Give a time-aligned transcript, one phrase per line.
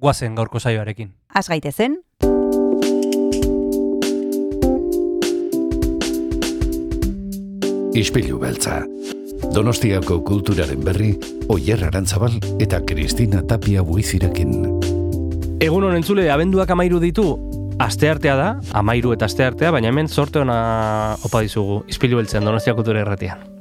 [0.00, 1.12] guazen gaurko saioarekin.
[1.34, 2.00] Az gaitezen,
[7.90, 8.84] Ispilu beltza.
[9.50, 11.10] Donostiako kulturaren berri,
[11.50, 14.54] Oyer Arantzabal eta Kristina Tapia buizirekin.
[15.60, 17.26] Egun honen entzule, abenduak amairu ditu,
[17.82, 23.02] asteartea da, amairu eta asteartea, baina hemen sorte ona opa dizugu, izpilu beltzen Donostia kultura
[23.02, 23.59] erratian.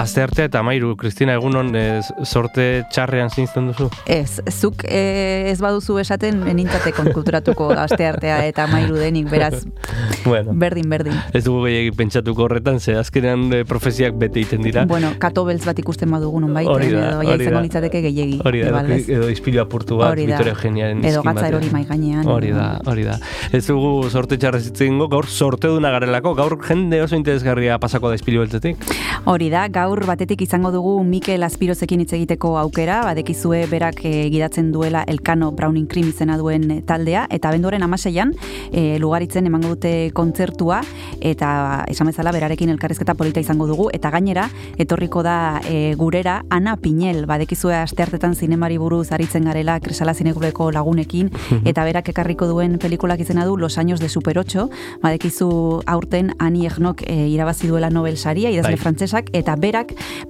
[0.00, 3.90] Asteartea eta amairu, Kristina, egun hon eh, sorte txarrean zintzen duzu?
[4.08, 9.66] ez, zuk eh, ez baduzu esaten nintzate kulturatuko asteartea eta mairu denik, beraz,
[10.24, 11.16] Bueno, berdin, berdin.
[11.36, 14.86] ez dugu gehiagik pentsatuko horretan, ze azkenean eh, profeziak bete egiten dira.
[14.88, 17.44] Bueno, kato beltz bat ikusten badugu nun baita, Hori da, edo hori ja da.
[17.44, 18.40] izango litzateke gehiegi.
[18.44, 20.38] Hori da, edo, edo izpilu apurtu bat, Hori da.
[20.38, 22.24] Vittorio Eugeniaren Edo gatza erori mai gainean.
[22.28, 23.18] Hori da, hori da.
[23.52, 28.20] Ez dugu sorte txarrez hitz egingo, gaur sorteduna garelako, gaur jende oso interesgarria pasako da
[28.20, 28.84] izpilu beltzetik.
[29.28, 34.70] Hori da, gaur batetik izango dugu Mikel Aspirozekin hitz egiteko aukera, badekizue berak e, gidatzen
[34.70, 38.30] duela Elkano Browning Cream izena duen eh, taldea, eta bendoren amaseian
[38.70, 40.80] e, lugaritzen emango dute kontzertua,
[41.20, 44.46] eta esan bezala berarekin elkarrizketa polita izango dugu, eta gainera,
[44.78, 51.32] etorriko da e, gurera Ana Pinel, badekizue asteartetan zinemari buruz aritzen garela Kresala Zinekuleko lagunekin,
[51.64, 54.68] eta berak ekarriko duen pelikulak izena du Los Años de Super 8,
[55.02, 58.84] badekizu aurten Ani Egnok e, irabazi duela Nobel saria, idazle Bai.
[58.84, 59.79] frantsesak, eta berak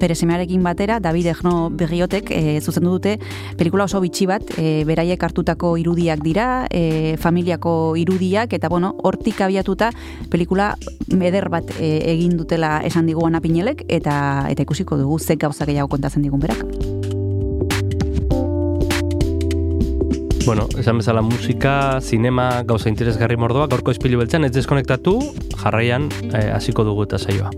[0.00, 3.16] bere semearekin batera, David Egno begiotek e, zuzendu dute
[3.58, 9.40] pelikula oso bitxi bat, e, beraiek hartutako irudiak dira, e, familiako irudiak, eta bueno, hortik
[9.40, 9.90] abiatuta
[10.30, 10.74] pelikula
[11.10, 15.66] eder bat e, egin dutela esan digu Ana Pinelek, eta, eta ikusiko dugu ze gauza
[15.66, 16.64] gehiago kontatzen digun berak.
[20.46, 25.18] Bueno, esan bezala musika, zinema, gauza interesgarri mordoa, gaurko izpilu beltzen, ez deskonektatu,
[25.60, 27.52] jarraian eh, hasiko dugu eta saioa.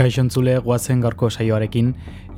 [0.00, 1.90] Kaixo entzule guazen gaurko saioarekin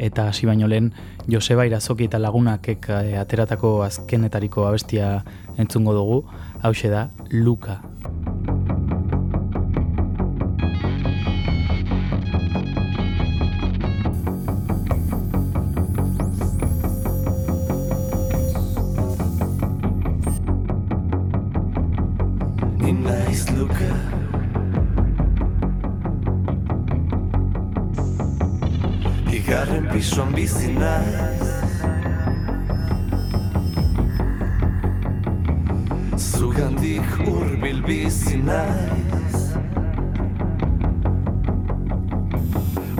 [0.03, 0.89] eta hasi baino lehen
[1.31, 5.13] Joseba Irazoki eta lagunakek eh, ateratako azkenetariko abestia
[5.63, 6.19] entzungo dugu,
[6.67, 7.79] hause da Luka.
[8.03, 8.22] Ni
[30.23, 31.49] Pisuan bizi naiz
[36.17, 39.55] Zugandik urbil bizi naiz.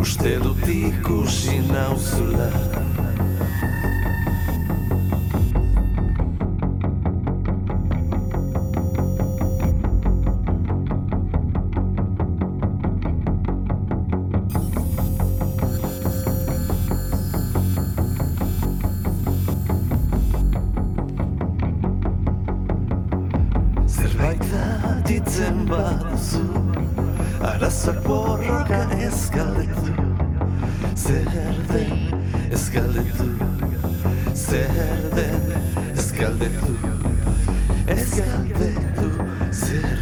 [0.01, 2.82] Uste dut ikusi nauzula
[28.13, 29.93] borroka ez galdetu
[30.97, 31.29] Zer
[31.73, 31.93] den
[32.53, 33.29] ez galdetu
[34.35, 35.45] Zer den
[35.97, 36.75] ez galdetu
[37.87, 39.09] Ez galdetu
[39.51, 39.99] zer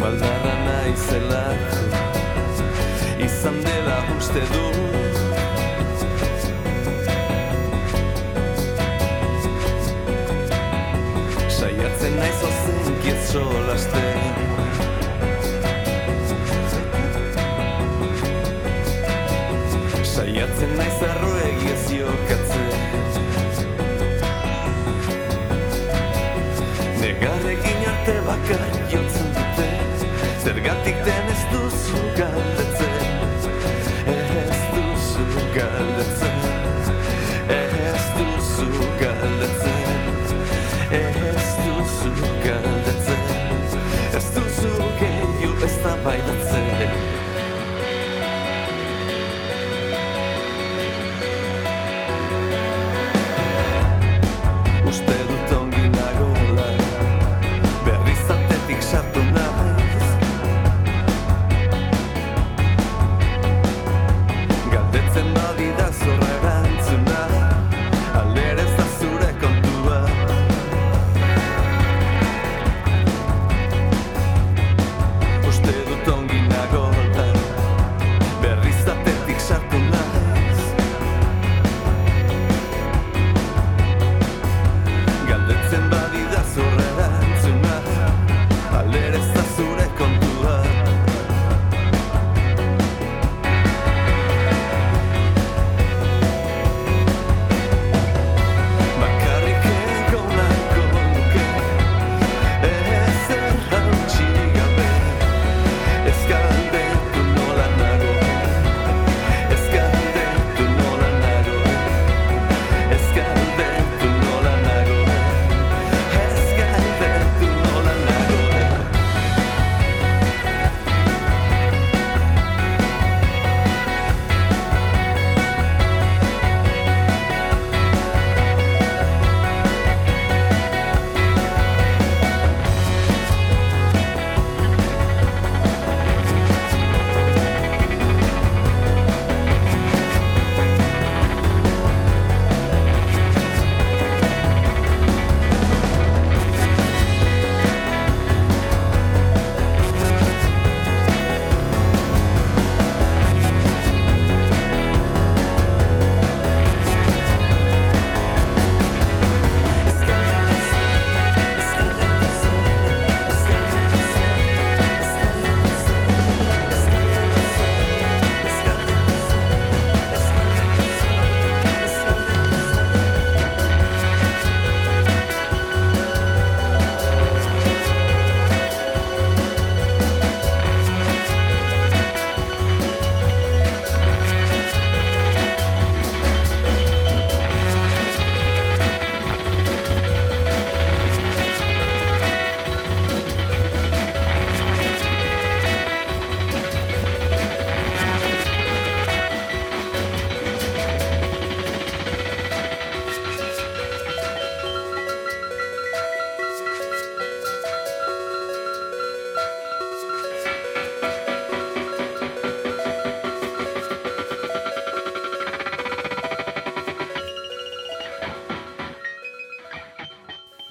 [0.00, 1.82] Baldarra naizelako
[3.26, 4.91] Izan dela uste du
[13.34, 14.20] ozen kietzo lasten
[20.04, 22.68] Saiatzen naiz arroegi ez jokatzen.
[27.00, 29.68] Negarrekin arte bakar jotzen dute.
[30.44, 31.21] Zergatik den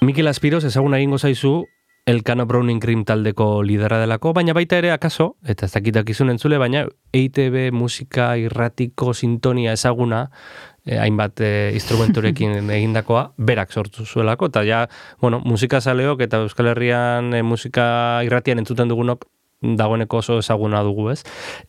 [0.02, 1.68] Mikel Aspiros ezaguna egingo zaizu
[2.10, 6.58] Elkano Browning Cream taldeko lidera delako, baina baita ere akaso, eta ez dakitak izun entzule,
[6.58, 6.80] baina
[7.14, 10.24] EITB musika irratiko sintonia ezaguna,
[10.84, 14.80] eh, hainbat eh, instrumenturekin egindakoa, berak sortu zuelako, eta ja,
[15.20, 17.86] bueno, musika zaleok eta Euskal Herrian eh, musika
[18.26, 19.28] irratian entzuten dugunok
[19.62, 21.22] dagoeneko oso ezaguna dugu, ez?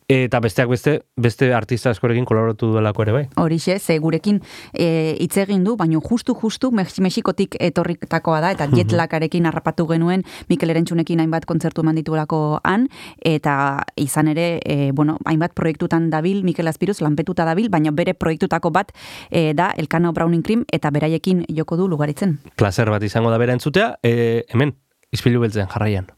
[0.08, 3.24] Eta besteak beste, beste artista askorekin kolaboratu duelako ere bai.
[3.40, 4.40] Horixe, ze gurekin
[4.72, 10.70] e, egin du, baina justu justu Mex- Mexikotik etorritakoa da eta jetlakarekin harrapatu genuen Mikel
[10.70, 12.88] Erentxunekin hainbat kontzertu eman dituelako han
[13.24, 18.70] eta izan ere, e, bueno, hainbat proiektutan dabil Mikel Azpiruz lanpetuta dabil, baina bere proiektutako
[18.70, 18.92] bat
[19.30, 22.38] e, da Elkano Browning Cream eta beraiekin joko du lugaritzen.
[22.56, 24.74] Placer bat izango da bera entzutea, e, hemen,
[25.12, 26.10] izpilu beltzen jarraian.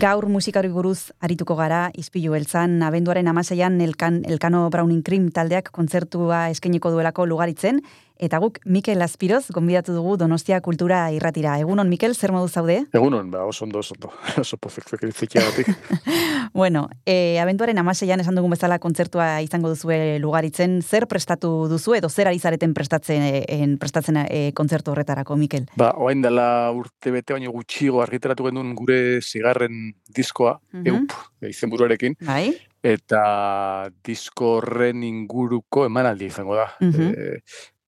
[0.00, 6.46] Gaur musikari buruz arituko gara, izpilu beltzan, abenduaren amaseian Elkan, Elkano Browning Cream taldeak kontzertua
[6.54, 7.82] eskeniko duelako lugaritzen,
[8.20, 11.56] eta guk Mikel Aspiroz gonbidatu dugu Donostia Kultura irratira.
[11.58, 12.82] Egunon, Mikel, zer modu zaude?
[12.92, 14.12] Egunon, ba, oso ondo, oso ondo,
[14.42, 14.84] oso pozek
[15.32, 15.70] gatik.
[16.60, 22.08] bueno, e, abenduaren amaseian esan dugun bezala kontzertua izango duzue lugaritzen, zer prestatu duzu edo
[22.08, 25.66] zer ari zareten prestatzen, en, prestatzen e, kontzertu horretarako, Mikel?
[25.80, 31.08] Ba, oain dela urte bete baino gutxigo argitaratu gendun gure zigarren diskoa, mm -hmm.
[31.40, 32.16] eup, buruarekin.
[32.20, 32.52] Bai?
[32.82, 36.72] Eta disko horren inguruko emanaldi izango da.
[36.80, 36.90] Mm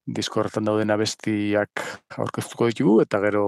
[0.06, 1.82] disko horretan dauden abestiak
[2.18, 3.44] aurkeztuko ditugu, eta gero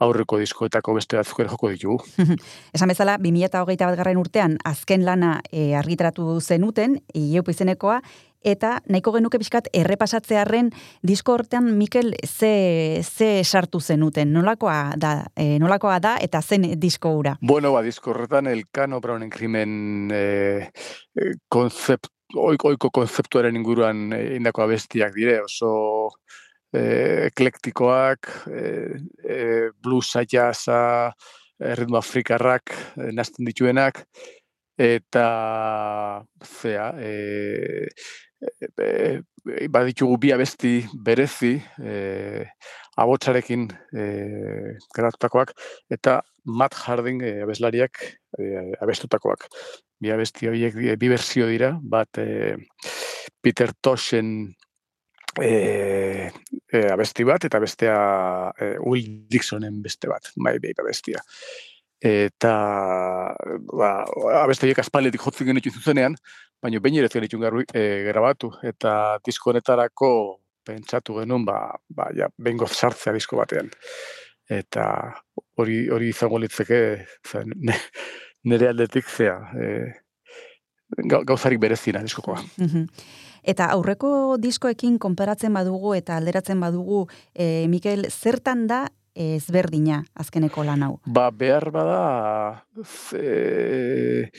[0.00, 1.98] aurreko diskoetako beste batzuk ere joko ditugu.
[2.76, 8.00] Esan bezala, 2008 bat garren urtean, azken lana e, argitaratu zenuten, ieup izenekoa,
[8.40, 10.70] eta nahiko genuke pixkat errepasatzearen
[11.04, 17.12] disko hortean Mikel ze, ze sartu zenuten, nolakoa da, e, nolakoa da eta zen disko
[17.18, 17.36] hura?
[17.42, 20.70] Bueno, ba, disko horretan Elkano Brownen krimen e,
[21.52, 25.72] konzept oiko, oiko konzeptuaren inguruan eh, indako abestiak dire, oso
[26.72, 26.82] e,
[27.30, 28.64] eklektikoak, e,
[29.24, 29.38] e,
[29.82, 31.12] bluesa, jazza,
[31.78, 34.04] ritmo afrikarrak e, nazten dituenak,
[34.80, 35.26] eta
[36.46, 37.88] zea, e,
[38.40, 42.46] e, e, baditugu bi abesti berezi, e,
[43.00, 44.08] abotsarekin e,
[44.96, 45.54] garatutakoak,
[45.92, 48.02] eta Matt Harding e, abeslariak
[48.38, 49.48] e, abestutakoak
[50.00, 52.56] bi abesti horiek bi berzio dira, bat e,
[53.40, 54.54] Peter Toshen
[55.40, 56.30] e,
[56.72, 57.96] e, abesti bat, eta bestea
[58.56, 61.22] e, Will Dixonen beste bat, bai bai abestia.
[62.00, 62.54] Eta
[63.68, 63.90] ba,
[64.42, 66.16] abesti horiek jotzen genitu zuzenean,
[66.62, 67.40] baina bain ere genitu
[67.74, 73.70] e, grabatu, eta disko honetarako pentsatu genuen, ba, ba ja, bengo sartzea disko batean.
[74.50, 74.84] Eta
[75.60, 77.06] hori hori izango litzeke,
[78.44, 79.66] nire aldetik zea, e,
[81.06, 82.40] gauzarik berezina diskokoa.
[83.40, 90.84] Eta aurreko diskoekin konparatzen badugu eta alderatzen badugu, e, Mikel, zertan da ezberdina azkeneko lan
[90.86, 90.94] hau?
[91.06, 94.30] Ba, behar bada, ze,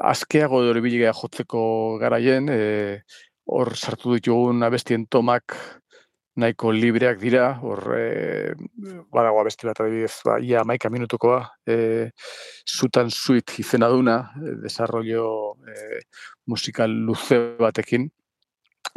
[0.00, 1.62] azkeago dori biligea jotzeko
[2.00, 3.02] garaien, e,
[3.46, 5.54] hor sartu ditugun abestien tomak
[6.36, 8.52] nahiko libreak dira, hor e,
[9.12, 12.10] badagoa beste bat adibidez, ba, ia maika minutukoa, e,
[12.68, 16.02] zutan suit izena duna, e, desarrollo e,
[16.52, 18.06] musikal luze batekin,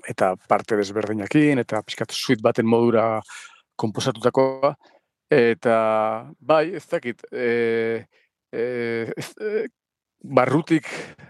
[0.07, 3.07] eta parte desberdinakin, eta pixkat suit baten modura
[3.79, 4.73] komposatutakoa,
[5.31, 5.75] eta
[6.39, 8.05] bai, ez dakit, e,
[8.51, 8.63] e,
[9.15, 9.67] ez, e,
[10.19, 10.87] barrutik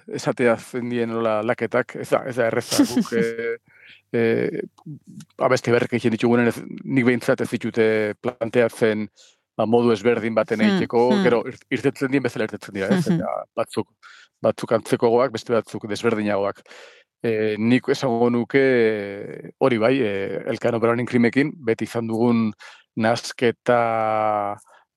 [0.07, 1.13] esatea zendien
[1.45, 3.57] laketak, ez da, ez da erreza, guk, e,
[4.13, 4.21] e,
[5.45, 6.51] abeste berrek egin ditugunen,
[6.83, 7.89] nik behintzat ez ditute
[8.21, 9.07] planteatzen
[9.57, 11.25] ba, modu ezberdin baten hmm, egiteko, hmm.
[11.27, 11.43] gero
[11.75, 13.03] irtetzen dien bezala irtetzen dira, ez?
[13.09, 13.21] Hmm.
[13.57, 13.89] batzuk,
[14.41, 16.63] batzuk antzeko goak, beste batzuk desberdinagoak.
[17.19, 18.63] E, nik esango nuke
[19.59, 20.11] hori bai, e,
[20.53, 22.49] Elkano Browning krimekin, beti izan dugun
[22.99, 23.79] nazketa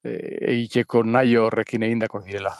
[0.02, 2.52] egiteko nahi horrekin egindako direla.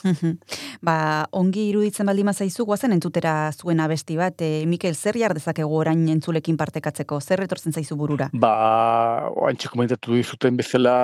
[0.87, 0.97] ba,
[1.39, 6.05] ongi iruditzen baldin mazaizu, guazen entzutera zuen abesti bat, e, Mikel, zer jar dezakegu orain
[6.15, 8.31] entzulekin partekatzeko, zer retortzen zaizu burura?
[8.33, 8.53] Ba,
[9.35, 10.95] oantxe komentatu dizuten bezala,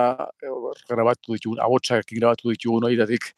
[0.43, 0.53] e,
[0.91, 3.33] grabatu ditugun, abotsak grabatu ditugun oidatik,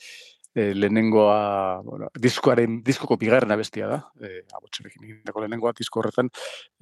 [0.54, 6.30] e, lehenengoa, bueno, diskoaren, diskoko bigarren abestia da, e, abotxerekin egindako lehenengoa disko horretan,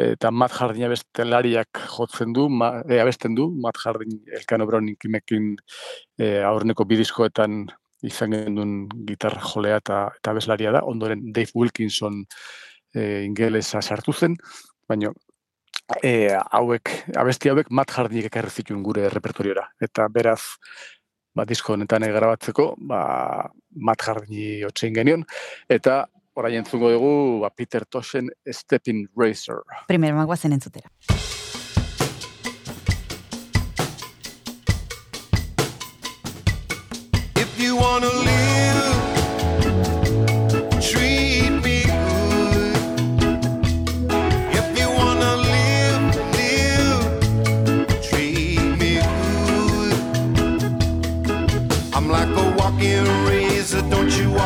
[0.09, 5.55] eta Matt Hardin abestelariak jotzen du, ma, e, abesten du, Matt Hardin Elkano Browning kimekin
[6.19, 7.67] e, aurreneko bidiskoetan
[8.07, 8.75] izan genuen
[9.09, 12.23] gitar jolea eta, eta abeslaria da, ondoren Dave Wilkinson
[12.95, 14.37] e, ingelesa sartu zen,
[14.89, 15.13] baina
[16.03, 20.41] e, hauek, abesti hauek Matt Hardinek ekarri zituen gure repertoriora, eta beraz,
[21.39, 23.01] ba, disko honetan grabatzeko, ba,
[23.79, 25.23] Matt Hardini otzein genion,
[25.71, 26.01] eta
[26.39, 27.13] orain entzungo dugu
[27.45, 29.63] ba, Peter Toshen Stepping Racer.
[29.87, 30.91] Primero, magoazen entzutera.
[37.37, 38.38] If you wanna live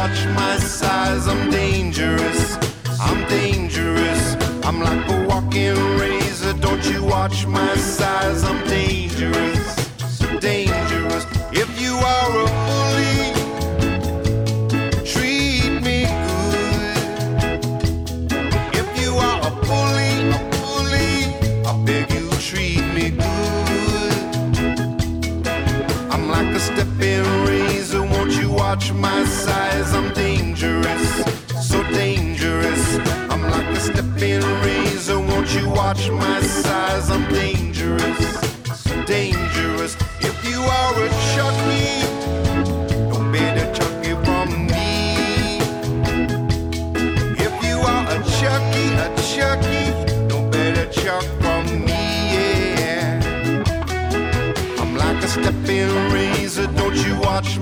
[0.02, 1.28] watch my size.
[1.28, 2.58] I'm dangerous.
[3.00, 4.36] I'm dangerous.
[4.64, 6.54] I'm like a walking razor.
[6.54, 8.42] Don't you watch my size.
[8.42, 9.76] I'm dangerous.
[10.40, 11.24] Dangerous.
[11.52, 13.31] If you are a bully,
[28.72, 29.92] watch my size.
[29.92, 31.06] I'm dangerous,
[31.68, 32.96] so dangerous.
[33.30, 35.18] I'm like a stepping razor.
[35.18, 37.10] Won't you watch my size?
[37.10, 38.40] I'm dangerous,
[38.74, 39.94] so dangerous.
[40.20, 41.71] If you are a chuckle.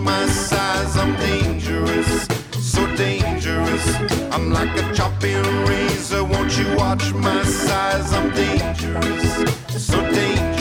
[0.01, 3.87] My size, I'm dangerous, so dangerous.
[4.33, 10.60] I'm like a chopping razor, won't you watch my size, I'm dangerous, so dangerous.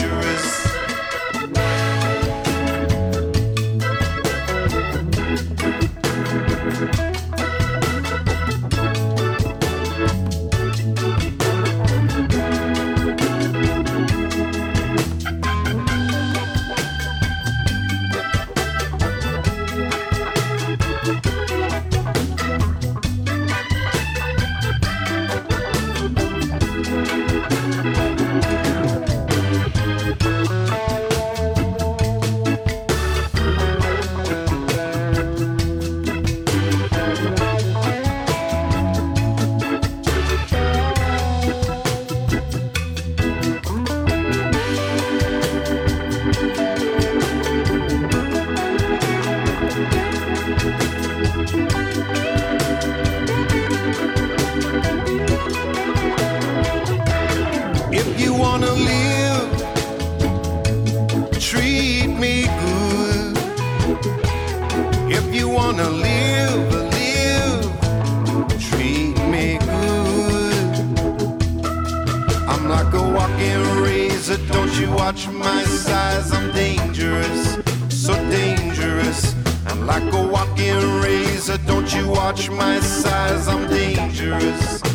[75.10, 76.32] Watch my size?
[76.32, 79.34] I'm dangerous, so dangerous.
[79.66, 83.48] I'm like a walking razor, don't you watch my size?
[83.48, 84.89] I'm dangerous.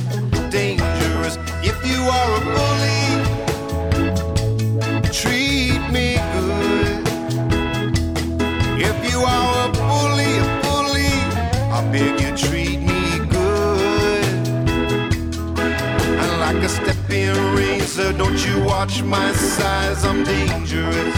[18.13, 20.03] Don't you watch my size?
[20.05, 21.15] I'm dangerous,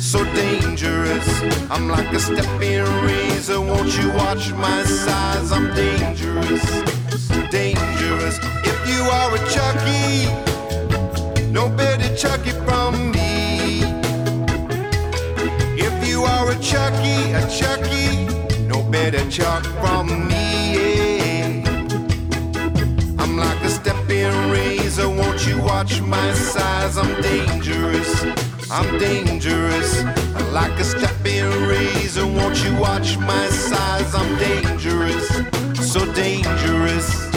[0.00, 1.26] so dangerous.
[1.70, 5.52] I'm like a stepping razor, won't you watch my size?
[5.52, 6.64] I'm dangerous,
[7.50, 8.38] dangerous.
[8.64, 10.26] If you are a Chucky,
[11.50, 13.82] no better Chucky from me.
[15.76, 18.26] If you are a Chucky, a Chucky,
[18.66, 20.37] no better Chuck from me.
[25.48, 26.96] You watch my size?
[26.98, 28.22] I'm dangerous,
[28.70, 30.02] I'm dangerous.
[30.52, 34.14] Like a stepping razor, won't you watch my size?
[34.14, 35.26] I'm dangerous,
[35.92, 37.28] so dangerous.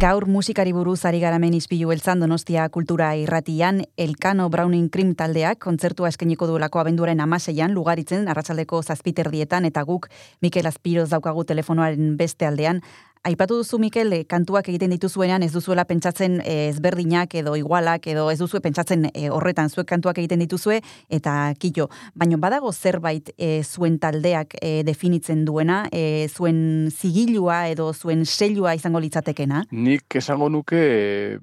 [0.00, 6.08] Gaur musikari buruz ari garamen izpilu beltzan donostia kultura irratian, Elkano Browning Cream taldeak kontzertua
[6.08, 10.08] eskeniko duelako abenduaren amaseian, lugaritzen, arratsaldeko zazpiterdietan, eta guk
[10.40, 12.80] Mikel Azpiroz daukagu telefonoaren beste aldean.
[13.20, 18.22] Aipatu duzu, Mikel, eh, kantuak egiten dituzuenean ez duzuela pentsatzen eh, ezberdinak edo igualak edo
[18.32, 20.78] ez duzue pentsatzen eh, horretan zuek kantuak egiten dituzue
[21.12, 21.90] eta kito.
[22.16, 28.72] Baina badago zerbait eh, zuen taldeak eh, definitzen duena, eh, zuen zigilua edo zuen selua
[28.78, 29.66] izango litzatekena?
[29.70, 30.80] Nik esango nuke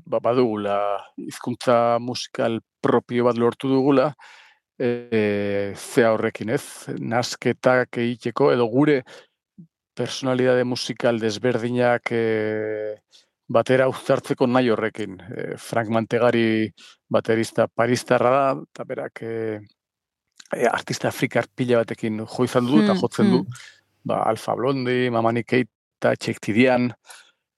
[0.02, 0.80] ba, badugula
[1.28, 4.16] hizkuntza musikal propio bat lortu dugula,
[4.80, 6.64] e, zea horrekin ez,
[6.98, 9.02] nasketak egiteko, edo gure
[9.98, 12.98] personalidade musikal desberdinak e,
[13.50, 15.18] batera uztartzeko nahi horrekin.
[15.18, 16.70] E, Frank Mantegari
[17.10, 19.34] baterista paristarra da, eta berak e,
[20.54, 23.42] e, artista afrikar pila batekin jo izan du eta Mm, jotzen du.
[23.44, 23.74] mm.
[24.08, 26.92] Ba, Alfa Blondi, Mamani Keita, Txektidian,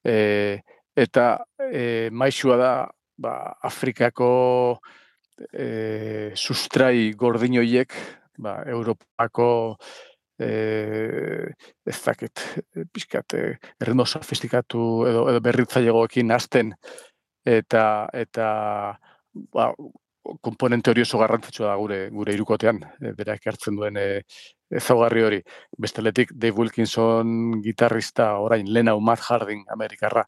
[0.03, 0.59] e,
[0.95, 1.25] eta
[1.71, 2.71] e, maixua da
[3.17, 4.79] ba, Afrikako
[5.53, 7.93] e, sustrai gordinoiek,
[8.39, 9.77] ba, Europako
[10.39, 11.53] e,
[11.85, 12.43] ez dakit,
[12.93, 16.73] pixkat, e, sofistikatu edo, edo berritzailegoekin hasten
[17.45, 18.99] eta eta
[19.53, 19.73] ba,
[20.41, 24.21] komponente hori oso garrantzitsua da gure gure irukotean, e, berak hartzen duen e,
[24.69, 25.41] ezaugarri hori.
[25.77, 30.25] Besteletik Dave Wilkinson gitarrista orain Lena Matt Harding Amerikarra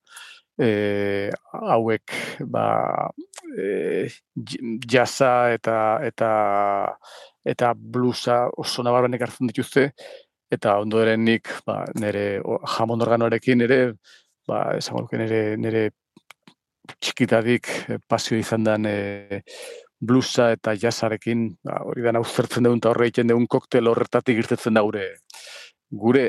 [0.58, 2.16] e, hauek
[2.50, 3.10] ba
[3.58, 6.32] e, j- jazza eta eta
[7.46, 9.90] eta bluesa oso nabarmenek hartzen dituzte
[10.52, 12.42] eta ondoren nik ba, nire
[12.76, 13.80] jamon organoarekin ere
[14.48, 15.84] ba, esango nuke nire, nire
[17.00, 19.42] txikitadik eh, pasio izan den e,
[20.02, 24.78] bluesa eta jazzarekin ba, hori dana uzertzen dugun eta horre egiten dugun koktel horretatik irtetzen
[24.78, 25.08] da gure
[25.92, 26.26] gure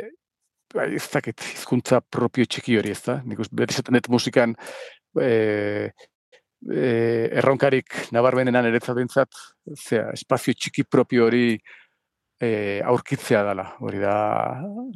[0.74, 3.20] ba, ez dakit hizkuntza propio txiki hori ez da.
[3.26, 4.54] Nik beti dut musikan
[5.20, 5.90] e,
[6.70, 9.40] e, erronkarik nabarmenenan eretzat bintzat,
[9.76, 11.56] zera, espazio txiki propio hori
[12.42, 13.66] e, aurkitzea dela.
[13.80, 14.14] Hori da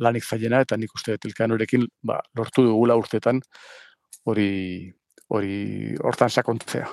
[0.02, 3.42] lanik zailena eta nik uste dut elkanorekin ba, lortu dugula urtetan
[4.26, 4.92] hori
[5.34, 6.86] hori hortan sakontzea.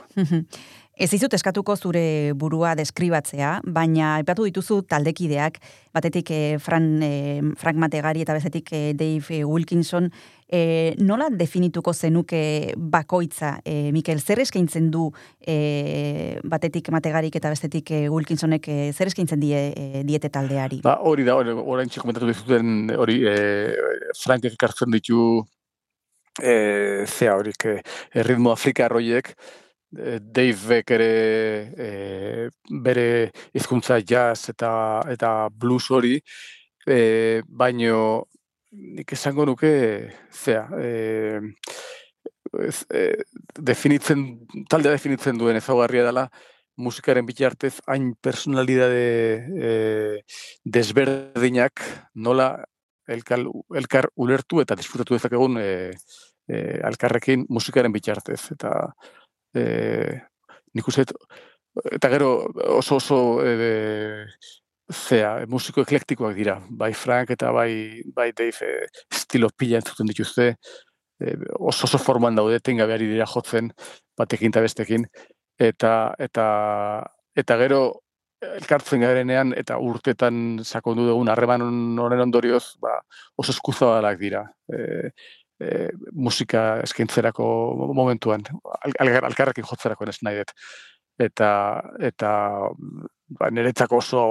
[0.93, 5.55] Ez dizut eskatuko zure burua deskribatzea, baina aipatu dituzu taldekideak,
[5.93, 10.11] batetik eh, Fran, eh, Frank Mategari eta bestetik eh, Dave eh, Wilkinson,
[10.53, 15.07] eh, nola definituko zenuke bakoitza, eh, Mikel, zer eskaintzen du
[15.41, 20.83] eh, batetik Mategarik eta bestetik eh, Wilkinsonek eh, zer eskaintzen die, eh, diete taldeari?
[20.85, 23.35] Ba, hori da, hori, orain komentatu dizuten hori e,
[24.21, 25.41] Frankek ekartzen ditu
[26.37, 26.53] e,
[27.09, 27.79] zea horik e,
[28.21, 29.62] erritmo afrikar horiek, e,
[29.93, 31.09] Dave Beck ere
[31.77, 31.89] e,
[32.83, 34.73] bere hizkuntza jazz eta
[35.13, 36.17] eta blues hori,
[36.87, 38.25] e, baino
[38.73, 39.73] nik esango nuke,
[40.33, 41.39] zea, e,
[42.65, 43.03] ez, e,
[43.59, 44.25] definitzen,
[44.69, 46.27] taldea definitzen duen ezaugarria dela,
[46.75, 49.71] musikaren bitartez hain personalidade e,
[50.65, 51.83] desberdinak
[52.15, 52.55] nola
[53.07, 53.45] elkal,
[53.77, 55.69] elkar ulertu eta disfrutatu dezakegun e,
[56.47, 58.41] e, alkarrekin musikaren bitartez.
[58.55, 58.73] Eta
[59.55, 59.63] e,
[60.73, 61.05] nik uste,
[61.91, 62.33] eta gero
[62.77, 64.27] oso oso e,
[64.91, 66.59] zea, musiko eklektikoak dira.
[66.69, 70.53] Bai Frank eta bai, bai Dave e, estilo pila entzuten dituzte,
[71.19, 73.71] e, oso oso forman daude, tengabe ari dira jotzen,
[74.17, 75.07] batekin eta bestekin,
[75.59, 76.47] eta, eta,
[77.35, 77.83] eta gero
[78.43, 82.97] elkartzen garenean eta urtetan sakondu dugun harreman honen ondorioz, ba,
[83.39, 84.43] oso eskuzabalak dira.
[84.67, 85.09] E,
[85.59, 87.45] e, musika eskaintzerako
[87.93, 88.45] momentuan,
[88.81, 90.53] al, al, alkarrekin jotzerako ez nahi dut.
[91.21, 91.49] Eta,
[92.01, 92.29] eta
[93.39, 94.21] ba, niretzako oso,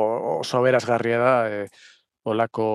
[0.40, 1.66] oso aberazgarria da, e,
[2.24, 2.66] olako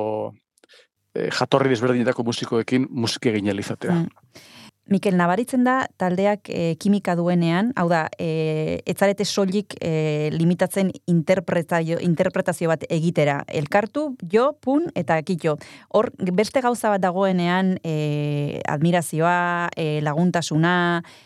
[1.14, 3.92] e, jatorri desberdinetako musikoekin musike egin izatea.
[3.92, 4.46] Mm.
[4.88, 12.00] Mikel, nabaritzen da taldeak e, kimika duenean, hau da, e, etzarete soilik e, limitatzen interpretazio,
[12.04, 13.42] interpretazio bat egitera.
[13.52, 15.58] Elkartu, jo, pun, eta kito.
[15.92, 20.78] Hor, beste gauza bat dagoenean, e, admirazioa, e, laguntasuna,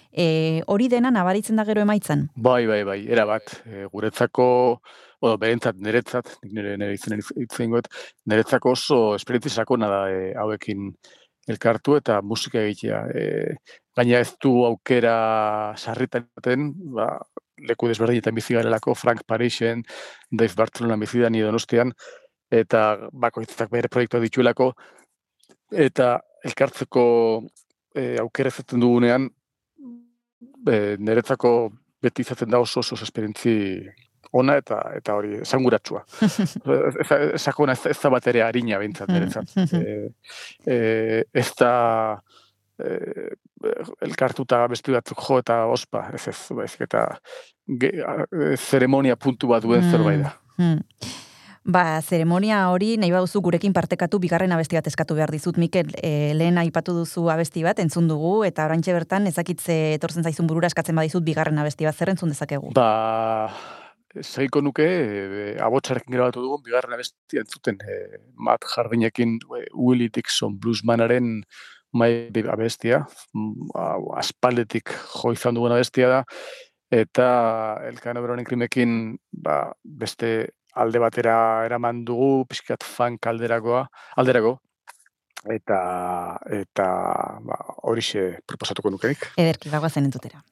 [0.10, 0.26] e,
[0.66, 2.32] hori dena nabaritzen da gero emaitzan.
[2.36, 4.50] Bai, bai, bai, era bat, e, guretzako,
[5.22, 7.78] o, berentzat, niretzat, nire, nire itzen itzen
[8.26, 10.96] niretzako oso esperientzi sakona da e, hauekin
[11.50, 13.02] elkartu eta musika egitea.
[13.16, 13.56] E,
[13.98, 15.16] gaina ez du aukera
[15.78, 17.08] sarritaten, ba,
[17.68, 19.84] leku desberdinetan bizi garelako, Frank Parisen,
[20.32, 21.94] Dave Barcelona bizi da donostian,
[22.52, 24.72] eta bakoitzak bere proiektua dituelako,
[25.72, 27.06] eta elkartzeko
[27.96, 29.30] e, aukera ezaten dugunean,
[30.68, 33.54] e, niretzako beti izaten da oso oso esperientzi
[34.32, 36.04] ona eta eta hori esanguratsua.
[37.44, 39.56] Sakona ez, ez da bat ere harina behintzat niretzat.
[39.78, 39.96] e,
[40.66, 40.78] e,
[41.34, 41.74] ez da
[42.80, 43.32] e,
[44.08, 47.08] elkartuta beste batzuk jo eta ospa, ez ez, baizik eta
[47.68, 47.92] ge,
[48.58, 50.38] zeremonia puntu bat duen zerbait da.
[50.58, 50.80] Hmm.
[51.62, 56.34] Ba, zeremonia hori nahi baduzu gurekin partekatu bigarren abesti bat eskatu behar dizut, Mikel, e,
[56.34, 60.98] lehen aipatu duzu abesti bat, entzun dugu, eta oraintxe bertan ezakitze etortzen zaizun burura eskatzen
[60.98, 62.74] badizut bigarren abesti bat, zer entzun dezakegu?
[62.74, 63.52] Ba,
[64.20, 70.58] zaiko nuke, e, abotsarekin grabatu dugun, bigarren abesti entzuten, e, Matt Jardinekin e, Willie Dixon
[70.60, 71.42] bluesmanaren
[71.94, 76.22] mai abestia, mm, hau, aspaldetik jo izan dugun abestia da,
[76.92, 77.28] eta
[77.88, 83.86] Elkano Bronen krimekin ba, beste alde batera eraman dugu, pixkat funk alderakoa,
[84.20, 84.58] alderako,
[85.52, 85.82] eta
[86.62, 86.88] eta
[87.48, 89.32] ba, horixe proposatuko nukenik.
[89.42, 90.44] Ederki, bagoazen entutera.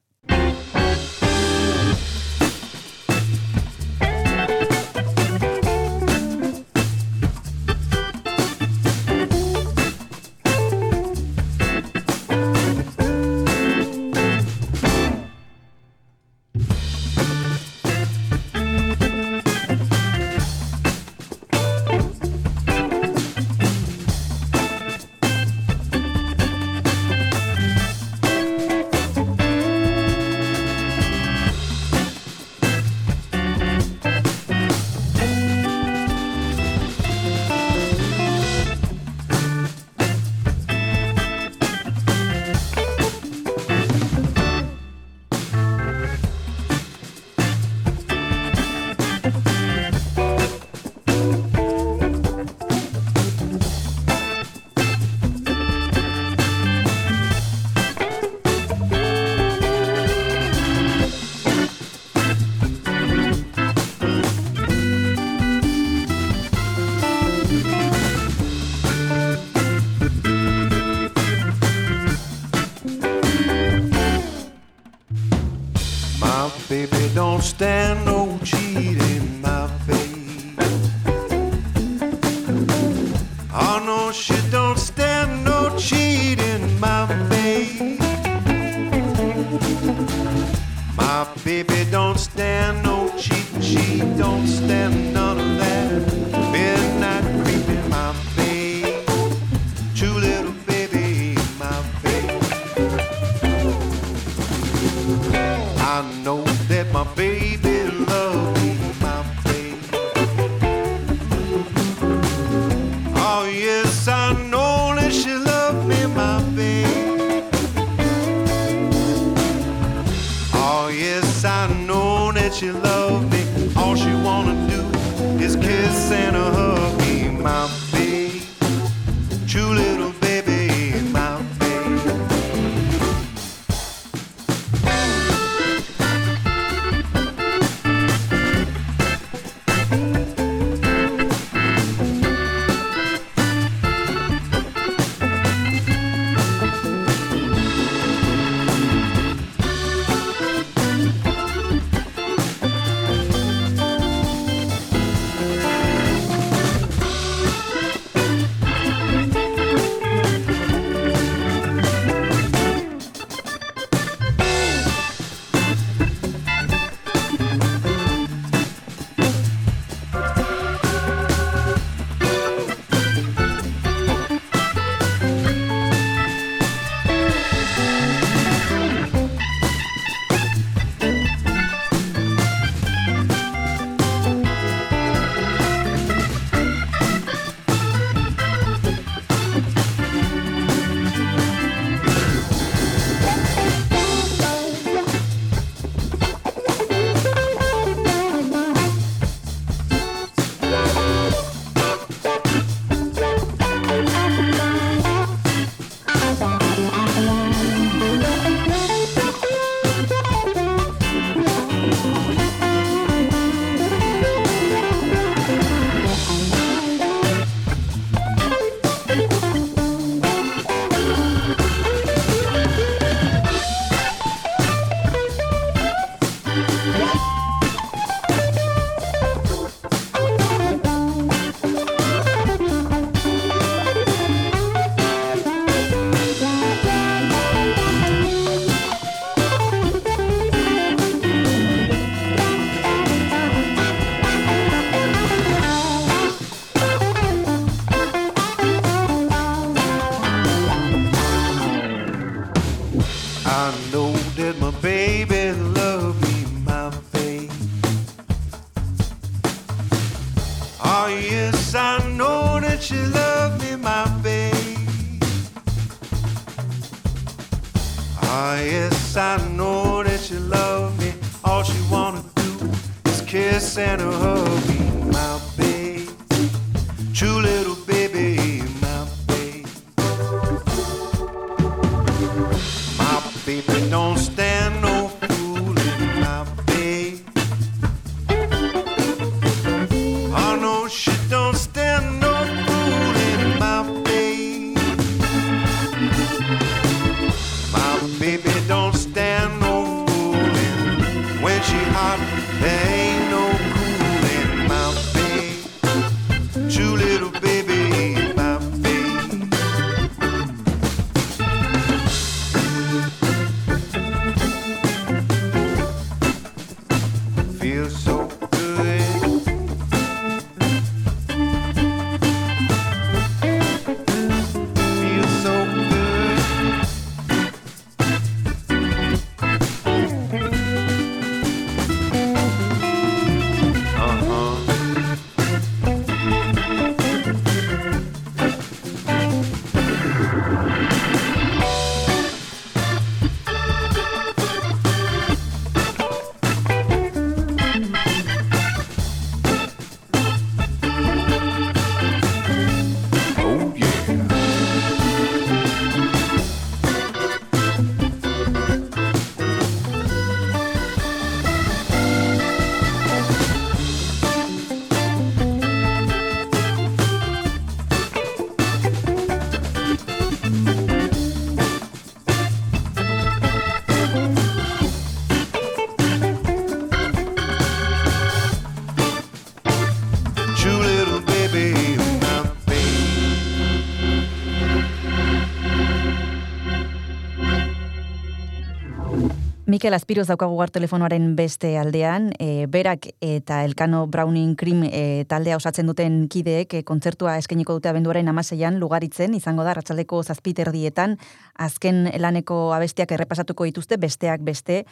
[389.80, 395.56] Mikel Aspiroz daukagu gar telefonoaren beste aldean, e, berak eta Elkano Browning Cream e, taldea
[395.56, 401.16] osatzen duten kideek e, kontzertua eskeniko dute abenduaren amaseian lugaritzen, izango da ratzaldeko zazpiterdietan,
[401.56, 404.82] azken laneko abestiak errepasatuko dituzte, besteak beste,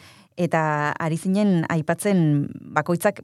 [0.41, 0.63] eta
[0.97, 3.21] ari zinen aipatzen bakoitzak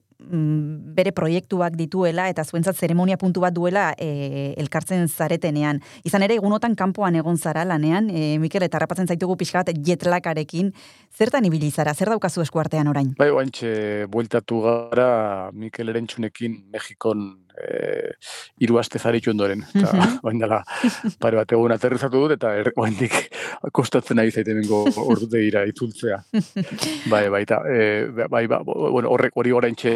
[0.95, 5.81] bere proiektuak dituela eta zuentzat zeremonia puntu bat duela e, elkartzen zaretenean.
[6.03, 10.73] Izan ere, egunotan kanpoan egon zara lanean, e, Mikel, eta rapatzen zaitugu pixka bat jetlakarekin,
[11.15, 13.13] zertan ibili zara, zer daukazu eskuartean orain?
[13.19, 18.11] Bai, oantxe, bueltatu gara Mikel Erentxunekin Mexikon eh,
[18.59, 19.63] hiru aste zaritu ondoren.
[19.73, 20.19] Eta, Mhm.
[20.23, 20.63] oain dela,
[21.19, 23.13] pare bat egun aterrizatu dut, eta er, oaindik
[23.71, 26.23] kostatzen ari zaite bengo ordutegira itzultzea.
[27.09, 29.93] bai, bai, eta, e, bai, ba, bueno, horrek hori oraintxe,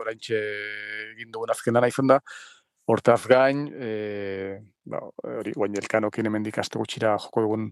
[0.00, 0.38] oraintxe
[1.14, 2.20] egin dugun azkena izan da,
[2.88, 4.58] Hortaz gain, e,
[4.88, 7.66] ba, hori, guain elkanokin hemendik aste gutxira joko dugun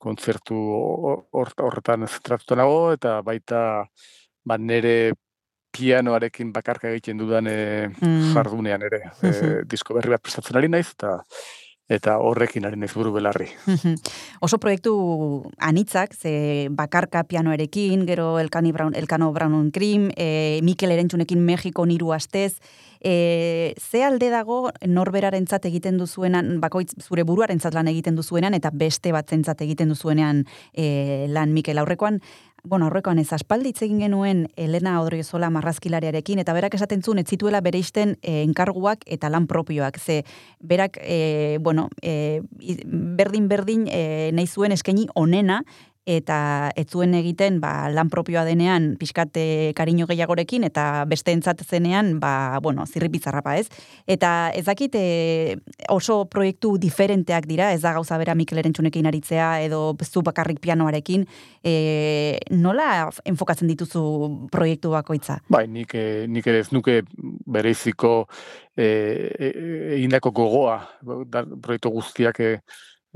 [0.00, 3.84] kontzertu hor- hor- horretan zentratuta nago, eta baita
[4.44, 5.12] ba, nere
[5.74, 8.32] pianoarekin bakarka egiten dudan e, Mm.
[8.34, 9.02] jardunean ere.
[9.22, 9.68] E, Mhm.
[9.68, 11.18] disko berri bat prestatzen ari naiz, eta
[11.86, 13.44] eta horrekin ari naiz buru belarri.
[14.40, 21.44] Oso proiektu anitzak, ze bakarka pianoerekin, gero Elkani Brown, Elkano Brown Cream, e, Mikel Erentxunekin
[21.44, 22.56] Mexiko niru astez,
[23.04, 29.12] e, ze alde dago norberarentzat egiten duzuenan, bakoitz zure buruarentzat lan egiten duzuenan, eta beste
[29.12, 32.22] batzentzat egiten duzuenean e, lan Mikel aurrekoan,
[32.64, 37.60] bueno, aurrekoan ez aspaldi egin genuen Elena Odriozola marrazkilariarekin, eta berak esaten zuen ez zituela
[37.60, 40.24] bereisten e, enkarguak eta lan propioak, ze
[40.60, 45.62] berak, e, bueno, e, i- berdin-berdin e, nahi zuen eskaini onena,
[46.04, 52.60] eta ez zuen egiten ba, lan propioa denean pixkate kariño gehiagorekin eta besteentzat zenean ba,
[52.62, 53.68] bueno, zirripizarrapa ez.
[54.06, 55.56] Eta ez dakit e,
[55.88, 61.26] oso proiektu diferenteak dira, ez da gauza bera Mikel Erentxunekin aritzea edo zu bakarrik pianoarekin,
[61.64, 64.04] e, nola enfokatzen dituzu
[64.52, 65.40] proiektu bakoitza?
[65.48, 67.00] Bai, nik, eh, nik ere ez nuke
[67.46, 68.26] bereiziko
[68.76, 69.54] eh, e-
[69.98, 70.78] egindako gogoa,
[71.30, 72.58] da, proiektu guztiak eh,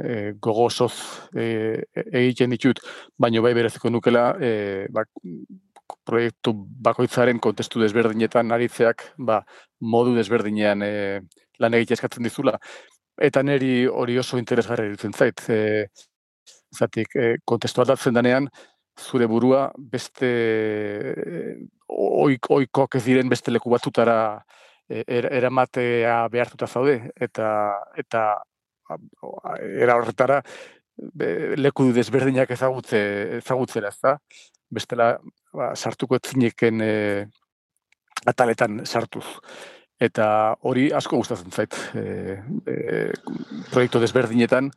[0.04, 0.92] eh, gogo osoz
[1.34, 2.80] eh, egiten ditut,
[3.18, 5.10] baino bai bereziko nukela eh, bak,
[6.04, 6.52] proiektu
[6.84, 9.42] bakoitzaren kontestu desberdinetan aritzeak ba,
[9.80, 11.20] modu desberdinean eh,
[11.58, 12.58] lan egitea eskatzen dizula.
[13.18, 15.42] Eta niri hori oso interesgarri iruditzen zait.
[15.50, 15.88] E,
[16.76, 18.46] zatik, e, kontestu aldatzen denean,
[18.98, 21.56] zure burua beste eh,
[21.88, 24.18] oik, oikoak ez diren beste leku batutara
[24.88, 27.48] eh, er, eramatea behartuta zaude eta
[27.96, 28.24] eta
[29.80, 30.42] era horretara
[31.56, 33.00] leku desberdinak ezagutze
[33.38, 34.16] ezagutzera, ezta?
[34.70, 35.12] Bestela
[35.54, 36.92] ba, sartuko etzineken e,
[38.26, 39.26] ataletan sartuz.
[39.98, 41.74] Eta hori asko gustatzen zait.
[41.94, 42.74] E, e,
[43.70, 44.70] proiektu desberdinetan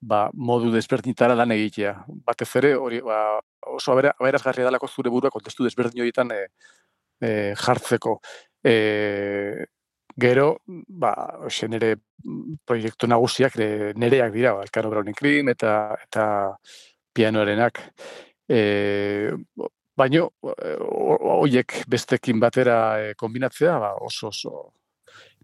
[0.00, 1.94] ba, modu desberdinetara lan egitea.
[2.26, 3.40] Batez ere, hori ba,
[3.72, 6.40] oso abera, aberazgarria dalako zure burua kontestu desberdin horietan e,
[7.20, 8.18] e, jartzeko.
[8.64, 8.74] E,
[10.18, 11.12] gero, ba,
[11.44, 11.94] hoxe nire
[12.66, 16.24] proiektu nagusiak e, nereak dira, ba, Elkano Browning Cream eta, eta
[17.14, 17.82] pianoarenak.
[18.50, 19.30] E,
[19.96, 24.79] baino, horiek bestekin batera e, kombinatzea, ba, oso oso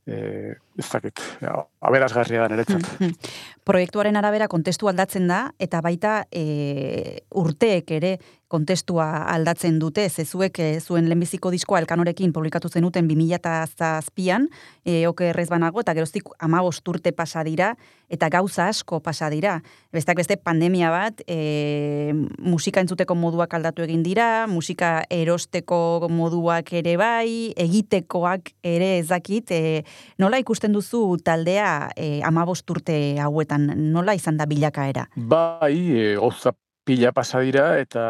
[0.06, 2.86] e, ez dakit, ja, aberazgarria da niretzat.
[3.68, 10.68] Proiektuaren arabera kontestu aldatzen da, eta baita e, urteek ere kontestua aldatzen dute, zezuek e,
[10.80, 14.46] zuen lehenbiziko diskoa elkanorekin publikatu zenuten 2007an,
[14.86, 17.74] e, okerrez banago, eta geroztik amabost urte pasa dira,
[18.08, 19.60] eta gauza asko pasa dira.
[19.92, 26.96] Bestak beste pandemia bat, e, musika entzuteko moduak aldatu egin dira, musika erosteko moduak ere
[27.00, 29.82] bai, egitekoak ere ezakit, e,
[30.18, 35.08] nola ikusten duzu taldea e, amabost urte hauetan, nola izan da bilakaera?
[35.16, 36.54] Bai, e, gauza
[36.86, 38.02] pila pasa dira eta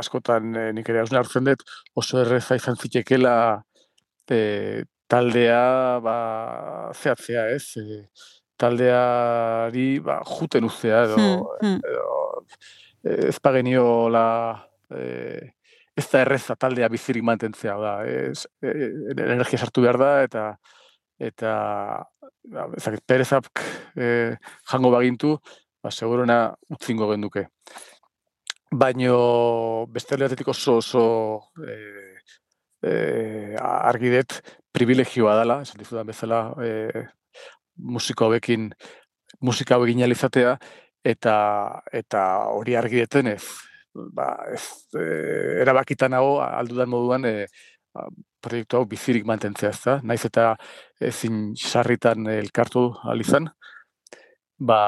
[0.00, 1.62] askotan e, nik ere hausna hartzen dut
[1.94, 3.34] oso erreza izan zitekela
[4.32, 6.16] e, taldea ba,
[6.96, 7.76] zehatzea, ez?
[7.76, 8.02] E,
[8.62, 11.80] taldeari ba, juten uztea edo, Hmm, hmm.
[11.90, 12.12] edo
[13.02, 14.26] ez pageniola
[14.94, 15.54] e,
[15.96, 18.70] ez da erreza taldea bizirik mantentzea da, ez, e,
[19.26, 20.44] energia sartu behar da eta
[21.22, 21.52] eta
[22.50, 24.36] ba, ezakit, perezak e,
[24.70, 25.36] jango bagintu,
[25.82, 26.38] ba, seguruna
[26.72, 27.48] utzingo genduke.
[28.72, 31.04] Baino beste aldetik oso oso
[31.60, 31.76] e,
[32.82, 32.92] e,
[33.60, 34.38] argi dut
[34.72, 37.04] privilegioa dela, esan dizudan bezala, e,
[37.76, 38.70] musiko hauekin
[39.40, 40.56] musika hauekin izatea
[41.04, 41.36] eta
[41.92, 42.22] eta
[42.54, 43.42] hori argi detenez,
[43.94, 44.62] ba, ez
[44.94, 47.46] e, erabakita nago aldudan moduan e,
[48.42, 49.98] proiektu hau bizirik mantentzea, ezta?
[50.02, 50.54] Naiz eta
[51.00, 53.50] ezin sarritan elkartu ahal izan.
[54.62, 54.78] ba,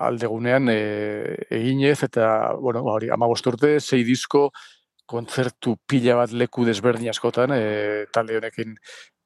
[0.00, 0.78] aldegunean e,
[1.52, 4.48] eginez, eta, bueno, ba, hori, ama urte, sei disko,
[5.08, 8.76] kontzertu pila bat leku desberdin askotan, e, talde honekin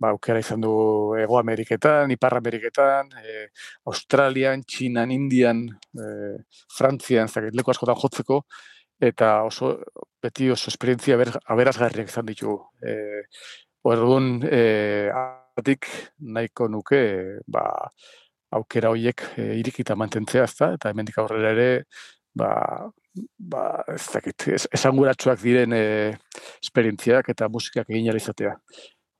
[0.02, 0.72] ba, aukera izan du
[1.20, 3.46] Ego Ameriketan, Ipar Ameriketan, e,
[3.90, 6.06] Australian, Txinan, Indian, e,
[6.76, 8.42] Frantzian, zakit, leku askotan jotzeko,
[9.10, 9.76] eta oso,
[10.22, 12.58] beti oso esperientzia ber, aberazgarriak izan ditu.
[12.82, 12.96] E,
[13.82, 15.10] Orduan, e,
[15.58, 15.88] atik
[16.34, 17.02] nahiko nuke,
[17.50, 17.64] ba,
[18.54, 20.72] aukera horiek e, irikita mantentzea, ezta?
[20.76, 21.70] eta hemendik aurrera ere,
[22.38, 22.52] ba,
[23.38, 24.46] ba, ez dakit,
[24.78, 25.84] esanguratsuak diren e,
[26.62, 28.54] esperientziak eta musikak egin izatea.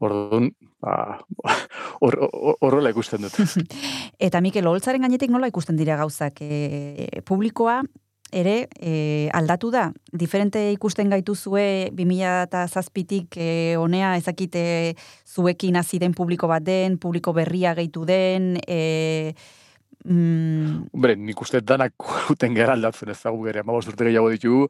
[0.03, 0.51] Orduan,
[0.83, 1.21] ba,
[2.03, 3.37] horrela ikusten dut.
[4.27, 6.43] eta Mikel, holtzaren gainetik nola ikusten dira gauzak?
[6.43, 7.81] E, publikoa
[8.33, 9.91] ere e, aldatu da?
[10.11, 13.49] Diferente ikusten gaitu zue 2000 eta zazpitik e,
[13.79, 14.65] onea ezakite
[15.29, 19.35] zuekin hasi den publiko bat den, publiko berria gehitu den, e,
[20.03, 20.89] Mm.
[20.91, 21.95] Hombre, nik uste danak
[22.35, 24.65] uten gara aldatzen ez dago gere, amabos urte gehiago ditugu,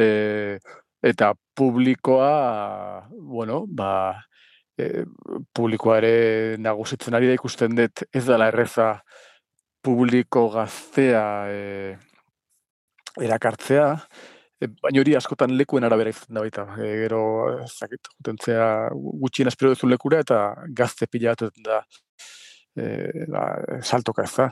[0.00, 0.58] e,
[1.04, 3.92] eta publikoa, bueno, ba,
[4.78, 5.04] e,
[5.54, 8.94] publikoa ere nagusitzen ari da ikusten dut ez dela erreza
[9.82, 11.96] publiko gaztea e,
[13.26, 13.88] erakartzea,
[14.60, 16.66] e, baina hori askotan lekuen arabera izan da baita.
[16.78, 17.22] E, gero,
[17.66, 20.42] zakit, gutentzea gutxien aspiro duzun lekura eta
[20.82, 21.82] gazte pila da
[22.76, 23.46] e, ba,
[23.82, 24.50] saltoka ez da.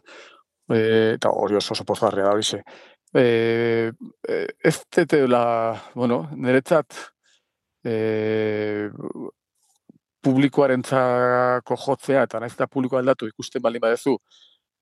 [0.71, 0.81] E,
[1.17, 2.65] eta hori oso oso pozgarria da hori
[3.13, 3.91] E,
[4.63, 6.95] ez tetela, bueno, niretzat
[7.83, 8.89] e,
[10.23, 14.17] publikoaren jotzea, eta nahiz eta publiko aldatu ikusten baldin badezu,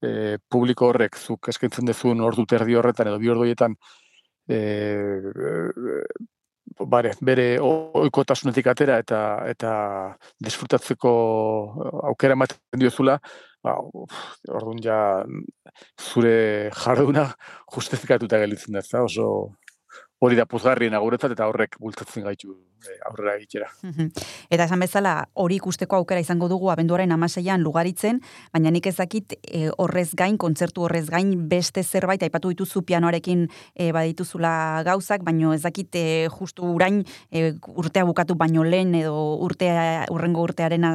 [0.03, 3.77] e, publiko horrek zuk eskaintzen dezun ordu terdi horretan edo bi orduietan
[4.49, 4.59] e,
[6.87, 9.73] bare, bere oikotasunetik atera eta eta
[10.45, 11.13] disfrutatzeko
[12.11, 13.19] aukera ematen diozula,
[13.65, 13.77] ba,
[14.55, 14.99] orduan ja
[15.99, 17.29] zure jarduna
[17.75, 19.29] justifikatuta gelditzen da, oso
[20.19, 23.69] hori da puzgarrien aguretzat eta horrek bultatzen gaitu e, aurrera egitera.
[24.51, 28.21] Eta esan bezala hori ikusteko aukera izango dugu abenduaren amaseian lugaritzen,
[28.55, 33.91] baina nik ezakit e, horrez gain, kontzertu horrez gain beste zerbait, aipatu dituzu pianoarekin e,
[33.95, 36.05] badituzula gauzak, baina ezakit e,
[36.35, 39.15] justu urain e, urtea bukatu baino lehen edo
[39.47, 40.87] urtea, urrengo urtearen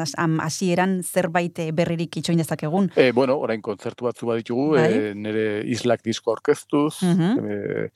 [0.43, 2.91] hasieran zerbait berririk itxoin dezakegun.
[2.99, 4.89] E, bueno, orain kontzertu batzu baditugu, bai?
[4.91, 7.88] e, nire islak disko orkestuz, uh e,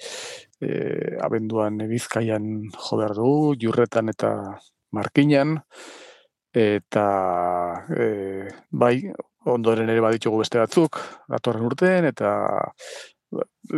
[1.22, 3.20] abenduan bizkaian jo behar
[3.62, 4.32] jurretan eta
[4.92, 5.60] markinan,
[6.58, 7.06] eta
[7.94, 8.96] e, bai,
[9.48, 11.00] ondoren ere baditugu beste batzuk,
[11.30, 12.32] datorren urtean, eta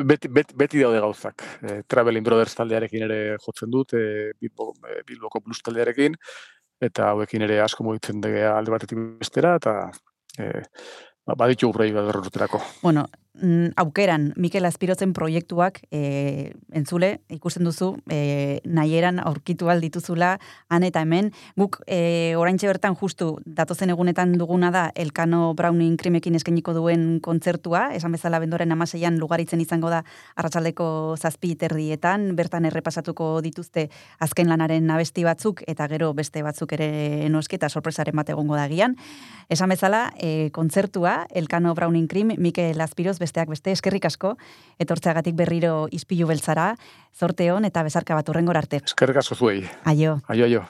[0.06, 1.46] beti, beti, beti daude gauzak.
[1.62, 6.18] E, Traveling Brothers taldearekin ere jotzen dut, e, Bilbo, e, Bilboko Plus taldearekin,
[6.80, 9.76] eta hauekin ere asko mugitzen degea alde batetik bestera, eta
[10.40, 10.52] e,
[11.38, 12.62] baditu proiektu bat urterako.
[12.82, 13.06] Bueno,
[13.76, 21.32] aukeran Mikel Aspirotzen proiektuak e, entzule ikusten duzu e, nahieran aurkitu dituzula han eta hemen.
[21.56, 27.94] Guk e, oraintxe bertan justu datozen egunetan duguna da Elkano Browning krimekin eskainiko duen kontzertua.
[27.94, 30.04] Esan bezala bendoren amaseian lugaritzen izango da
[30.36, 37.30] arratsaldeko zazpi terdietan bertan errepasatuko dituzte azken lanaren abesti batzuk eta gero beste batzuk ere
[37.30, 38.98] nosketa sorpresaren bat egongo da gian
[39.50, 44.36] esan bezala e, kontzertua Elkano Browning Krim Mikel Aspiroz besteak beste eskerrik asko.
[44.80, 46.74] Etortzeagatik berriro ispilu beltzara
[47.16, 48.82] zorte hon eta bezarka bat urrengor arte.
[48.86, 49.64] Eskerrik asko zuei.
[49.86, 50.20] Aio.
[50.28, 50.68] Aio aio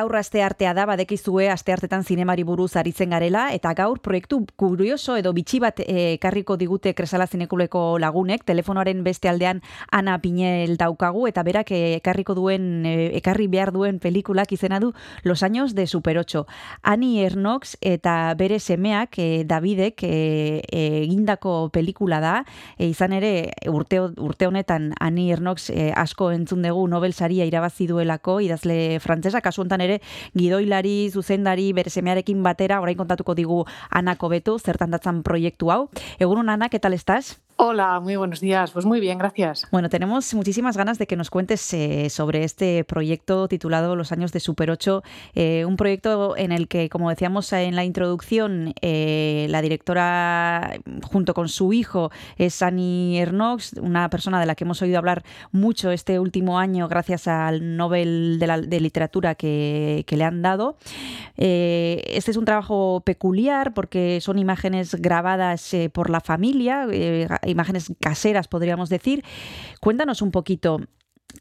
[0.00, 5.18] Gaur aste artea da, badekizue aste artetan zinemari buruz aritzen garela, eta gaur proiektu kurioso
[5.20, 9.60] edo bitxi bat eh, ekarriko digute kresala zinekuleko lagunek, telefonoaren beste aldean
[9.92, 14.94] Ana Pinel daukagu, eta berak eh, ekarriko duen, eh, ekarri behar duen pelikulak izena du
[15.22, 16.46] Los Años de Super 8.
[16.80, 22.34] Ani Ernox eta bere semeak Davidek egindako pelikula da,
[22.78, 28.96] izan ere urte, urte honetan Ani Ernox asko entzun dugu Nobel saria irabazi duelako, idazle
[29.04, 29.89] frantzesa, kasu ere
[30.36, 35.82] gidoilari, zuzendari, bere semearekin batera, orain kontatuko digu anako betu, zertan datzan proiektu hau.
[36.18, 37.40] Egunon anak, eta estás?
[37.62, 38.70] Hola, muy buenos días.
[38.70, 39.68] Pues muy bien, gracias.
[39.70, 44.32] Bueno, tenemos muchísimas ganas de que nos cuentes eh, sobre este proyecto titulado Los años
[44.32, 45.02] de Super 8,
[45.34, 51.34] eh, un proyecto en el que, como decíamos en la introducción, eh, la directora junto
[51.34, 55.90] con su hijo es Annie Ernox, una persona de la que hemos oído hablar mucho
[55.90, 60.78] este último año gracias al Nobel de, Literatura que, que, le han dado.
[61.36, 66.86] este es un trabajo peculiar porque son imágenes grabadas por la familia
[67.50, 69.24] imágenes caseras, podríamos decir.
[69.80, 70.80] Cuéntanos un poquito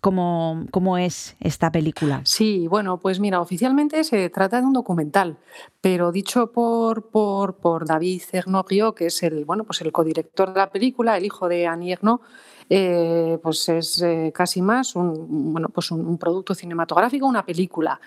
[0.01, 2.21] cómo, cómo es esta película.
[2.25, 5.37] Sí, bueno, pues mira, oficialmente se trata de un documental,
[5.81, 8.21] pero dicho por, por, por David
[8.67, 11.93] Rio, que es el, bueno, pues el codirector de la película, el hijo de Annie
[11.93, 12.21] Ernaux,
[12.69, 17.99] eh, pues es eh, casi más un, bueno, pues un, producto cinematográfico, una película.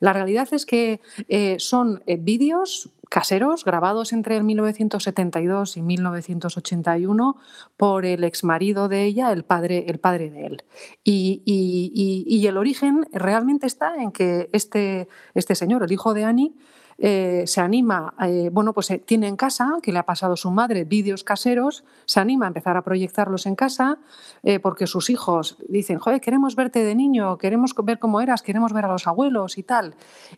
[0.00, 7.36] La realidad es que eh, son vídeos caseros grabados entre el 1972 y 1981
[7.76, 10.64] por el exmarido de ella, el padre, el padre de él.
[11.04, 16.54] Y, y, el origen realmente está en que este, este señor, el hijo de Annie,
[16.98, 20.50] eh, se anima, eh, bueno, pues eh, tiene en casa, que le ha pasado su
[20.50, 23.98] madre, vídeos caseros, se anima a empezar a proyectarlos en casa,
[24.62, 28.84] porque sus hijos dicen, joder, queremos verte de niño, queremos ver cómo eras, queremos ver
[28.84, 29.96] a los abuelos y tal.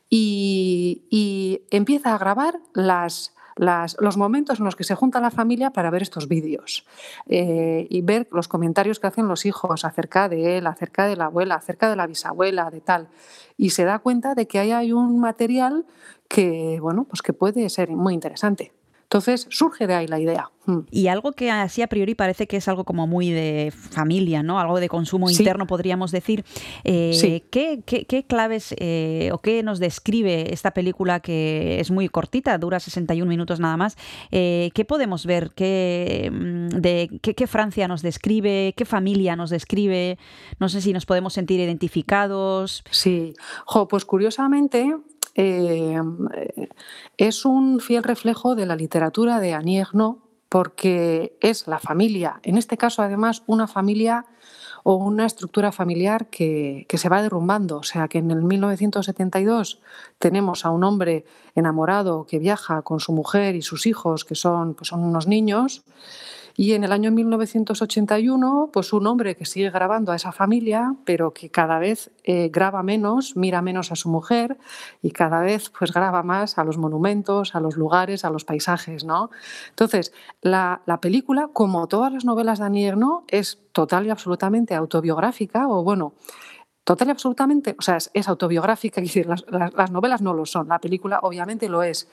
[0.09, 3.35] Y, empieza a grabar las,
[4.01, 6.87] los momentos en los que se junta la familia para ver estos vídeos
[7.27, 11.57] y ver los comentarios que hacen los hijos acerca de él, acerca de la abuela,
[11.57, 13.09] acerca de la bisabuela, de tal.
[13.59, 15.85] Y se da cuenta de que ahí hay un material
[16.29, 18.72] que, bueno, pues que puede ser muy interesante.
[19.09, 20.51] Entonces surge de ahí la idea.
[20.66, 20.81] Mm.
[20.91, 24.61] Y algo que así a priori parece que es algo como muy de familia, ¿no?
[24.61, 26.45] Algo de consumo interno, podríamos decir.
[26.85, 32.59] Eh, ¿qué, qué, claves eh, o qué nos describe esta película que es muy cortita,
[32.59, 33.97] dura 61 minutos nada más?
[34.31, 35.53] Eh, ¿Qué podemos ver?
[35.55, 38.74] ¿Qué, mm, de, qué, Francia nos describe?
[38.76, 40.18] ¿Qué familia nos describe?
[40.61, 42.85] No sé si nos podemos sentir identificados.
[42.91, 43.33] Sí,
[43.64, 44.95] jo, pues curiosamente
[45.41, 45.97] eh,
[47.16, 49.84] es un fiel reflejo de la literatura de Annie
[50.49, 54.26] porque es la familia, en este caso además una familia
[54.82, 57.76] o una estructura familiar que, se va derrumbando.
[57.76, 59.80] O sea que en el 1972
[60.18, 61.24] tenemos a un hombre
[61.55, 65.84] enamorado que viaja con su mujer y sus hijos, que son, pues son unos niños,
[66.61, 71.33] Y en el año 1981, pues un hombre que sigue grabando a esa familia, pero
[71.33, 74.59] que cada vez eh, graba menos, mira menos a su mujer
[75.01, 79.05] y cada vez pues graba más a los monumentos, a los lugares, a los paisajes,
[79.05, 79.31] ¿no?
[79.69, 84.75] Entonces, la, la película, como todas las novelas de Annie Ernaux, es total y absolutamente
[84.75, 86.15] autobiográfica, o bueno,
[86.83, 90.67] total y absolutamente, o sea, es, autobiográfica, es decir, las, las, novelas no lo son,
[90.67, 92.09] la película obviamente lo es,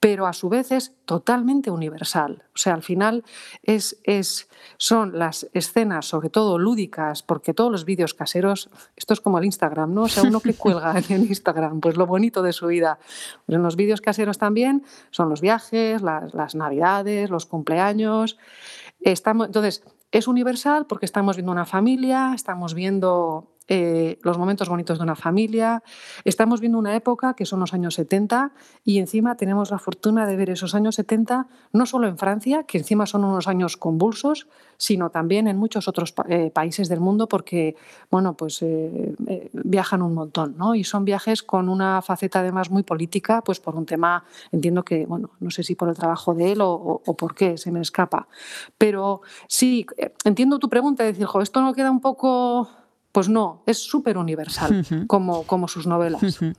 [0.00, 2.44] pero a su vez es totalmente universal.
[2.54, 3.22] O sea, al final
[3.62, 4.48] es, es,
[4.78, 9.44] son las escenas, sobre todo lúdicas, porque todos los vídeos caseros, esto es como el
[9.44, 10.04] Instagram, ¿no?
[10.04, 12.98] O sea, uno que cuelga en Instagram, pues lo bonito de su vida.
[13.44, 18.38] Pues en los vídeos caseros también son los viajes, las, las navidades, los cumpleaños.
[19.00, 24.98] Estamos, entonces, es universal porque estamos viendo una familia, estamos viendo eh, los momentos bonitos
[24.98, 25.84] de una familia.
[26.24, 28.50] Estamos viendo una época que son los años 70
[28.84, 32.78] y encima tenemos la fortuna de ver esos años 70 no solo en Francia, que
[32.78, 37.76] encima son unos años convulsos, sino también en muchos otros eh, países del mundo porque,
[38.10, 39.14] bueno, pues eh,
[39.52, 40.74] viajan un montón, ¿no?
[40.74, 45.06] Y son viajes con una faceta además muy política, pues por un tema, entiendo que,
[45.06, 48.26] bueno, no sé si por el trabajo de él o, por qué, se me escapa.
[48.78, 49.86] Pero sí,
[50.24, 52.68] entiendo tu pregunta, de decir, jo, esto no queda un poco
[53.12, 56.40] pues no, es súper universal, como, como sus novelas.
[56.40, 56.52] Mm.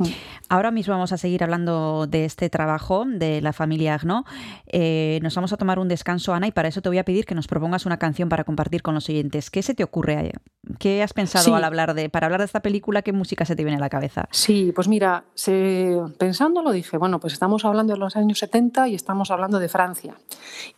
[0.49, 4.26] Ahora mismo vamos a seguir hablando de este trabajo de la familia Agno.
[4.68, 7.26] Eh, nos vamos a tomar un descanso, Ana, y para eso te voy a pedir
[7.26, 9.49] que nos propongas una canción para compartir con los oyentes.
[9.49, 10.34] ¿Qué se te ocurre?
[10.78, 13.02] ¿Qué has pensado al hablar de, para hablar de esta película?
[13.02, 14.28] ¿Qué música se te viene a la cabeza?
[14.32, 18.95] Sí, pues mira, se, pensándolo dije, bueno, pues estamos hablando de los años 70 y
[18.95, 20.16] estamos hablando de Francia.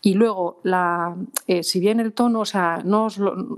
[0.02, 1.16] Y luego, la,
[1.48, 3.08] eh, si bien el tono, o sea, no,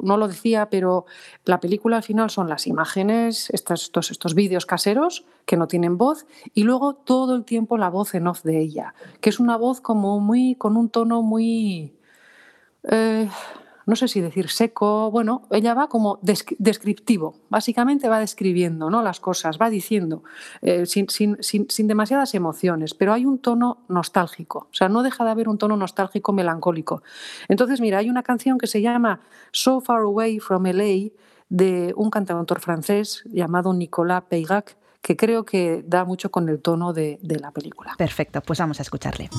[0.01, 1.05] no lo decía, pero
[1.43, 6.63] la película final son las imágenes, estos, estos, vídeos caseros que no tienen voz y
[6.63, 10.19] luego todo el tiempo la voz en off de ella, que es una voz como
[10.19, 11.93] muy, con un tono muy...
[12.83, 13.27] Eh,
[13.85, 19.03] no sé si decir seco, bueno, ella va como descriptivo, básicamente va describiendo ¿no?
[19.03, 20.23] las cosas, va diciendo,
[20.61, 25.23] eh, sin, sin, sin, demasiadas emociones, pero hay un tono nostálgico, o sea, no deja
[25.23, 27.03] de haber un tono nostálgico melancólico.
[27.47, 31.11] Entonces, mira, hay una canción que se llama So Far Away from LA,
[31.49, 36.93] de un cantautor francés llamado Nicolas Peygac, que creo que da mucho con el tono
[36.93, 37.93] de, de la película.
[37.97, 39.29] Perfecto, pues vamos a escucharle.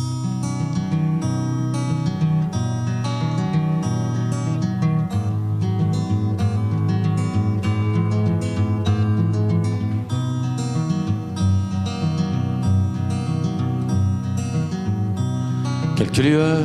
[15.96, 16.60] Quelques lueurs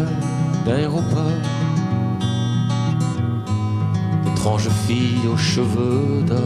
[0.66, 1.61] d'aéroport
[4.42, 6.40] étrange fille aux cheveux d'or.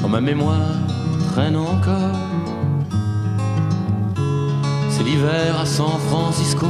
[0.00, 0.78] Dans ma mémoire
[1.32, 2.16] traîne encore.
[4.88, 6.68] C'est l'hiver à San Francisco,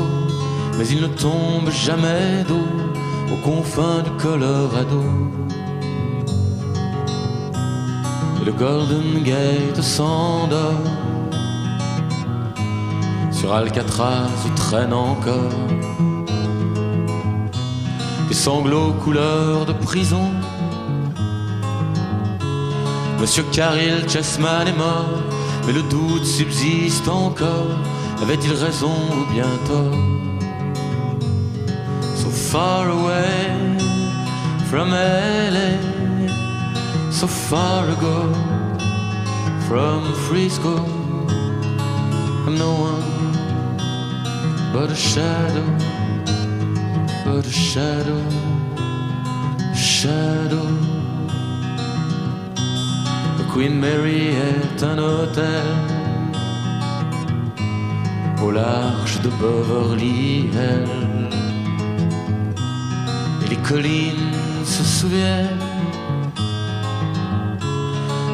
[0.77, 2.67] mais il ne tombe jamais d'eau
[3.33, 5.05] aux confins du Colorado.
[8.43, 10.89] Et le Golden Gate s'endort.
[13.31, 15.53] Sur Alcatraz, il traîne encore
[18.31, 20.31] des sanglots couleur de prison.
[23.20, 25.20] Monsieur Caril Chessman est mort,
[25.66, 27.76] mais le doute subsiste encore.
[28.22, 29.99] Avait-il raison ou bien tort?
[32.14, 33.76] So far away
[34.70, 35.72] from LA,
[37.11, 38.33] so far ago
[39.66, 40.76] from Frisco,
[42.47, 43.33] I'm no one
[44.72, 46.00] but a shadow
[47.31, 48.22] but shadow,
[49.74, 50.68] shadow.
[53.53, 55.66] Queen Mary est un hôtel
[58.43, 61.35] au large de Beverly Hills.
[63.45, 65.66] Et les collines se souviennent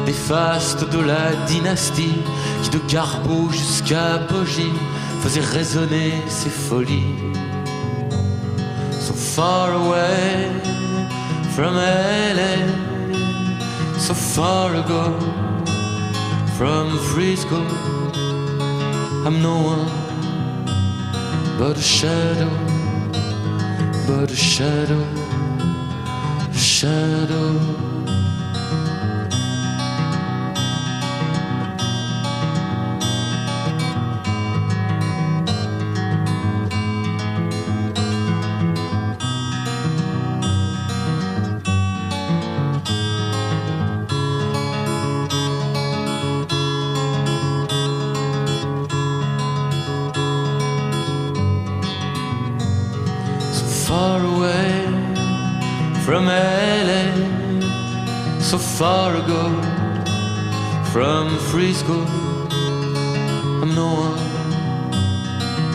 [0.05, 2.19] des fastes de la dynastie
[2.61, 4.77] qui de Carbeau jusqu'à Bogie
[5.21, 7.15] faisait résonner ses folies
[9.37, 10.49] far away
[11.53, 12.55] from LA,
[13.99, 15.13] so far ago
[16.57, 17.61] from Frisco.
[19.27, 19.85] I'm no one
[21.59, 22.49] but a shadow,
[24.07, 25.03] but a shadow,
[26.49, 27.86] a shadow.
[61.59, 61.65] I'm
[63.73, 64.19] no one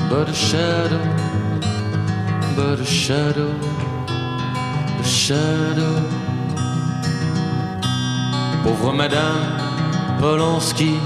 [0.08, 1.02] but a shadow,
[2.54, 3.50] but a shadow,
[5.00, 6.00] a shadow.
[8.62, 9.58] Pauvre Madame
[10.20, 11.00] Polanski,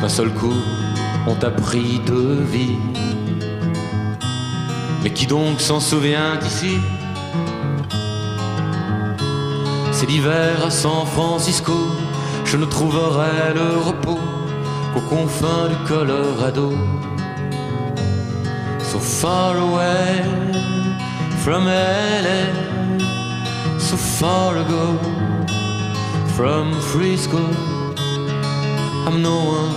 [0.00, 0.62] d'un seul coup,
[1.26, 2.78] on t'a pris de vie.
[5.02, 6.78] Mais qui donc s'en souvient d'ici?
[9.90, 11.72] C'est l'hiver à San Francisco,
[12.54, 14.20] je ne trouverai le repos
[14.92, 16.70] qu'aux confins du Colorado.
[18.78, 20.22] So far away
[21.42, 22.42] from LA,
[23.80, 24.86] so far ago
[26.36, 27.44] from Frisco,
[29.04, 29.74] I'm no one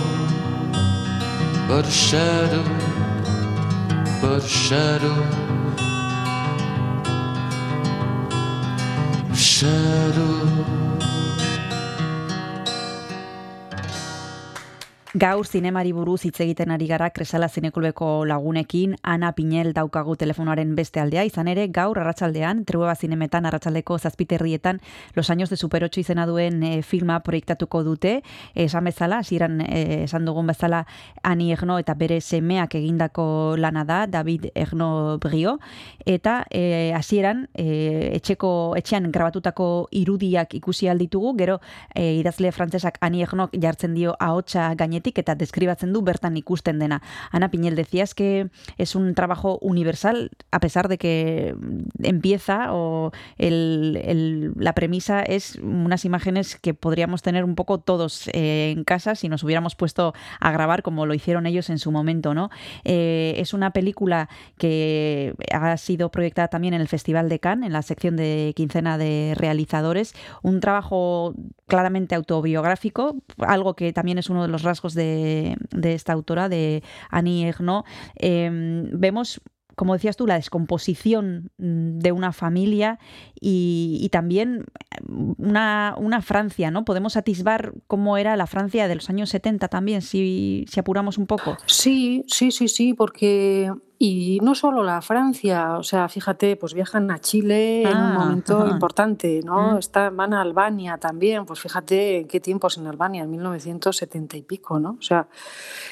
[1.66, 2.62] but a shadow,
[4.22, 5.16] but a shadow,
[9.34, 10.88] shadow.
[15.18, 21.00] Gaur zinemari buruz hitz egiten ari gara Kresala Zinekulbeko lagunekin, Ana Pinel daukagu telefonoaren beste
[21.00, 24.78] aldea, izan ere gaur arratsaldean Trueba Zinemetan arratsaldeko zazpiterrietan
[25.16, 28.12] Los Años de Super 8 izena duen e, filma proiektatuko dute,
[28.54, 30.84] esan bezala, hasieran e, esan dugun bezala
[31.22, 35.56] Ani Egno eta bere semeak egindako lana da, David Egno Brio,
[36.06, 41.58] eta e, hasieran e, etxeko etxean grabatutako irudiak ikusi alditugu, gero
[41.94, 47.02] e, idazle frantsesak Ani Egnok jartzen dio ahotsa gainetik eta deskribatzen du bertan ikusten dena.
[47.30, 51.54] Ana Piñel, decías que es un trabajo universal, a pesar de que
[52.02, 58.28] empieza o el, el, la premisa es unas imágenes que podríamos tener un poco todos
[58.32, 61.92] eh, en casa si nos hubiéramos puesto a grabar como lo hicieron ellos en su
[61.92, 62.50] momento, ¿no?
[62.84, 64.28] Eh, es una película
[64.58, 68.98] que ha sido proyectada también en el Festival de Cannes, en la sección de quincena
[68.98, 71.34] de realizadores, un trabajo
[71.66, 77.48] claramente autobiográfico, algo que también es uno de los rasgos de, esta autora, de Annie
[77.48, 77.88] Ernaux.
[78.16, 78.50] Eh,
[78.92, 79.40] vemos
[79.78, 82.98] como decías tú, la descomposición mm, de una familia
[83.40, 84.66] y, y también
[85.08, 86.84] una, una, Francia, ¿no?
[86.84, 91.28] Podemos atisbar cómo era la Francia de los años 70 también, si, si apuramos un
[91.28, 91.56] poco.
[91.66, 97.10] Sí, sí, sí, sí, porque y no solo la Francia, o sea, fíjate, pues viajan
[97.10, 98.70] a Chile ah, en un momento ajá.
[98.70, 99.72] importante, ¿no?
[99.72, 99.78] Mm.
[99.78, 104.42] Está, van a Albania también, pues fíjate en qué tiempos en Albania, en 1970 y
[104.42, 104.96] pico, ¿no?
[105.00, 105.26] O sea,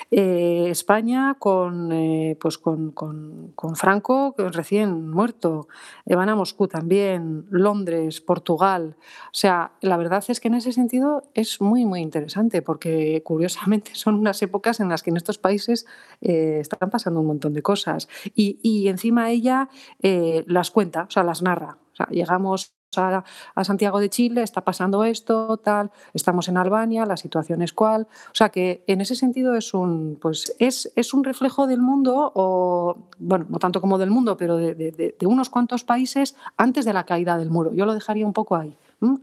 [0.08, 5.66] eh, España con, eh, pues con, con, con, Franco recién muerto,
[6.04, 8.94] eh, van a Moscú también, Londres, Portugal.
[9.26, 13.90] O sea, la verdad es que en ese sentido es muy, muy interesante porque curiosamente
[13.94, 15.86] son unas épocas en las que en estos países
[16.20, 17.95] están pasando un montón de cosas.
[18.34, 19.68] Y, y encima ella
[20.02, 21.78] eh, las cuenta, o sea, las narra.
[21.92, 23.24] O sea, llegamos a,
[23.62, 28.06] Santiago de Chile, está pasando esto, tal, estamos en Albania, la situación es cual.
[28.28, 32.32] O sea que en ese sentido es un, pues es, es un reflejo del mundo,
[32.34, 37.04] o bueno, no tanto como del mundo, pero de unos cuantos países antes de la
[37.04, 37.72] caída del muro.
[37.74, 38.76] Yo lo dejaría un poco ahí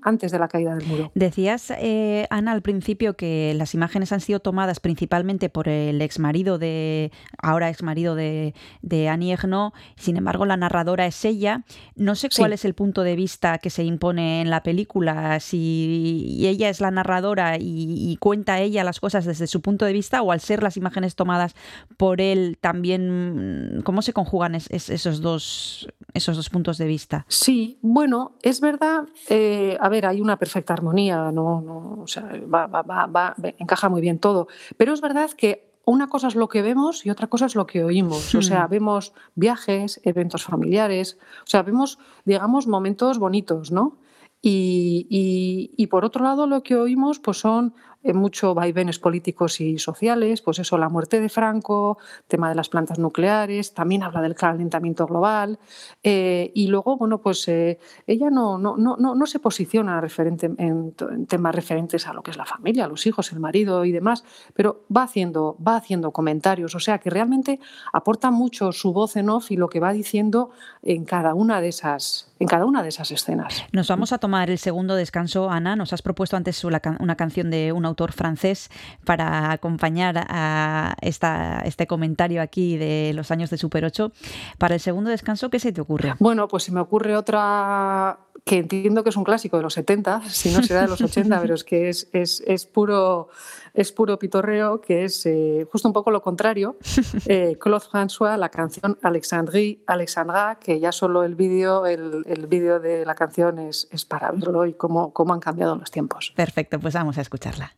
[0.03, 1.11] antes de la caída del muro.
[1.15, 6.57] Decías, eh, Ana, al principio que las imágenes han sido tomadas principalmente por el exmarido
[6.57, 11.63] de, ahora exmarido de, de Annie Ernaux, sin embargo la narradora es ella.
[11.95, 12.55] No sé cuál sí.
[12.55, 16.91] es el punto de vista que se impone en la película, si ella es la
[16.91, 20.61] narradora y, y, cuenta ella las cosas desde su punto de vista o al ser
[20.61, 21.55] las imágenes tomadas
[21.97, 27.25] por él también, ¿cómo se conjugan es, es, esos, dos, esos dos puntos de vista?
[27.27, 29.07] Sí, bueno, es verdad.
[29.29, 33.35] Eh, a ver, hay una perfecta armonía, no, no o sea, va, va, va, va,
[33.57, 34.47] encaja muy bien todo.
[34.77, 37.65] Pero es verdad que una cosa es lo que vemos y otra cosa es lo
[37.65, 38.33] que oímos.
[38.35, 43.97] O sea, vemos viajes, eventos familiares, o sea, vemos, digamos, momentos bonitos, ¿no?
[44.41, 47.73] Y, y, y por otro lado, lo que oímos pues son
[48.03, 51.97] eh, mucho vaivenes políticos y sociales, pues eso, la muerte de Franco,
[52.27, 55.57] tema de las plantas nucleares, también habla del calentamiento global,
[56.03, 60.93] eh, y luego, bueno, pues eh, ella no, no, no, no, se posiciona referente en,
[60.99, 64.25] en, temas referentes a lo que es la familia, los hijos, el marido y demás,
[64.53, 67.61] pero va haciendo, va haciendo comentarios, o sea que realmente
[67.93, 70.51] aporta mucho su voz en off y lo que va diciendo
[70.81, 73.63] en cada una de esas en cada una de esas escenas.
[73.71, 75.75] Nos vamos a tomar el segundo descanso, Ana.
[75.75, 78.69] Nos has propuesto antes una canción de un autor francés
[79.05, 84.11] para acompañar a esta, este comentario aquí de los años de Super 8.
[84.57, 86.15] Para el segundo descanso, ¿qué se te ocurre?
[86.19, 90.29] Bueno, pues se me ocurre otra que entiendo que es un clásico de los 70,
[90.29, 93.29] si no será de los 80, pero es que es, es, es puro
[93.73, 96.77] es puro pitorreo, que es eh, justo un poco lo contrario.
[97.25, 102.79] Eh, Claude François, la canción Alexandrie, Alexandra, que ya solo el vídeo el, el vídeo
[102.79, 106.33] de la canción es, es para verlo y cómo, cómo han cambiado los tiempos.
[106.35, 107.73] Perfecto, pues vamos a escucharla.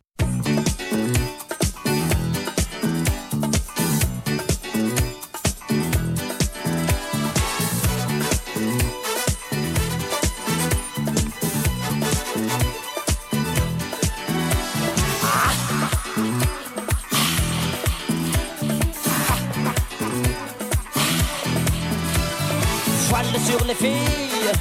[23.66, 24.52] Les filles,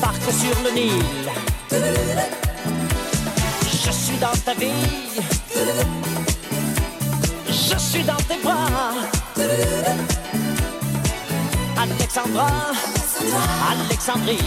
[0.00, 1.28] barque sur le Nil.
[3.84, 5.20] Je suis dans ta vie,
[7.48, 8.94] je suis dans tes bras.
[11.76, 12.50] Alexandra,
[13.70, 14.38] Alexandrie,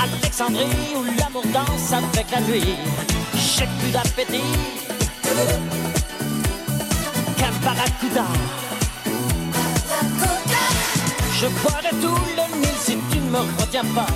[0.00, 2.74] Alexandrie où l'amour danse avec la nuit.
[3.34, 4.42] J'ai plus d'appétit
[7.36, 8.26] qu'un barracuda.
[11.42, 14.06] Je boirai tout le Nil si tu ne me retiens pas.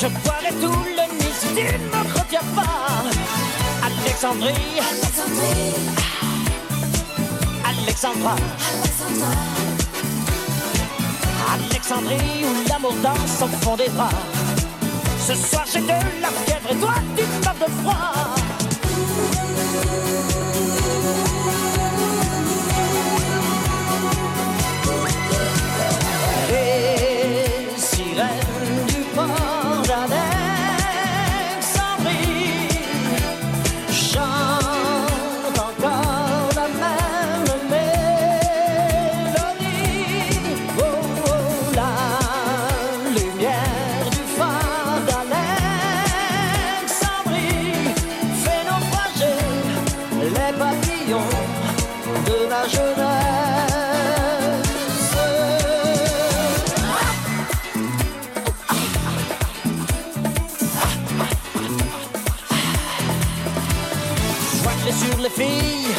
[0.00, 3.04] Je boirai tout le Nil si tu ne me retiens pas.
[3.86, 4.80] Alexandrie,
[7.64, 8.34] Alexandra,
[11.54, 14.10] Alexandrie où l'amour danse au fond des bras.
[15.24, 18.47] Ce soir j'ai de la fièvre et toi tu meurs de froid.
[52.48, 53.74] La jeunesse.
[64.88, 65.94] Sur les filles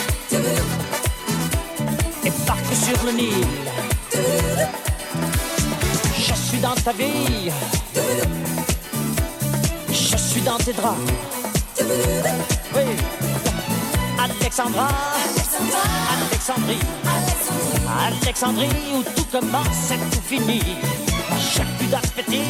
[2.25, 3.45] et barque sur le Nil.
[6.17, 7.51] Je suis dans ta vie,
[9.89, 10.97] je suis dans tes draps.
[12.75, 12.83] Oui.
[14.21, 14.89] Alexandra,
[16.11, 16.79] Alexandrie,
[18.07, 20.77] Alexandrie où tout commence et tout finit.
[21.77, 22.41] Plus d'appétit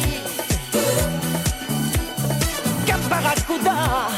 [2.86, 4.08] qu'un barracuda.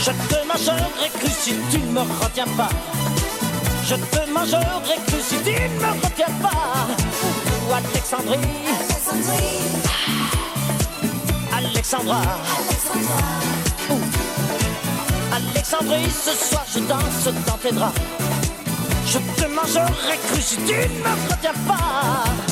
[0.00, 2.70] Je te mangerai cru si tu ne me retiens pas.
[3.84, 6.86] Je te mangerai cru si tu ne me retiens pas.
[7.68, 8.38] Ou Alexandrie,
[11.52, 12.22] Alexandra.
[12.94, 13.61] Ouh.
[15.34, 17.98] Alexandrie, ce soir je danse dans tes draps.
[19.06, 22.51] Je te mangerai cru si tu ne me retiens pas.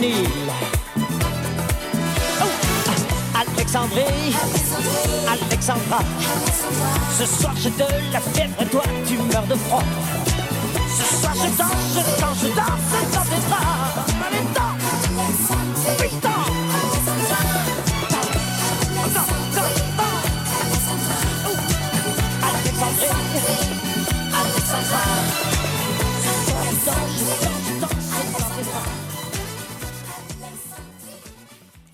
[0.00, 0.04] Oh,
[3.34, 4.32] Alexandrie,
[5.26, 5.98] Alexandra,
[7.18, 9.82] ce soir j'ai de la fièvre toi tu meurs de froid.
[10.96, 13.07] Ce soir je danse, je danse, je danse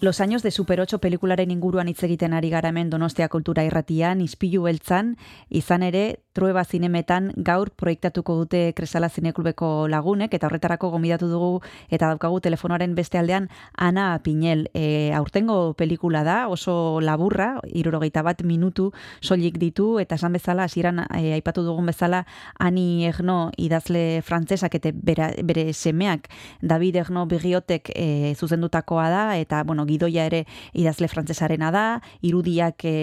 [0.05, 4.21] Los años de Super 8 pelikularen inguruan hitz egiten ari gara hemen Donostia Kultura Irratian,
[4.21, 5.17] ispilu beltzan,
[5.49, 11.61] izan ere Trueba zinemetan gaur proiektatuko dute Kresala Zineklubeko lagunek eta horretarako gomidatu dugu
[11.95, 13.47] eta daukagu telefonoaren beste aldean
[13.79, 14.67] Ana Pinel.
[14.75, 18.89] E, aurtengo pelikula da, oso laburra, irurogeita bat minutu
[19.23, 22.25] soilik ditu eta esan bezala, hasieran e, aipatu dugun bezala
[22.59, 26.27] Ani Egno idazle frantzesak eta bere semeak
[26.61, 31.87] David Egno Bigiotek e, zuzendutakoa da eta bueno, gidoia ere idazle frantzesarena da,
[32.23, 32.95] irudiak e,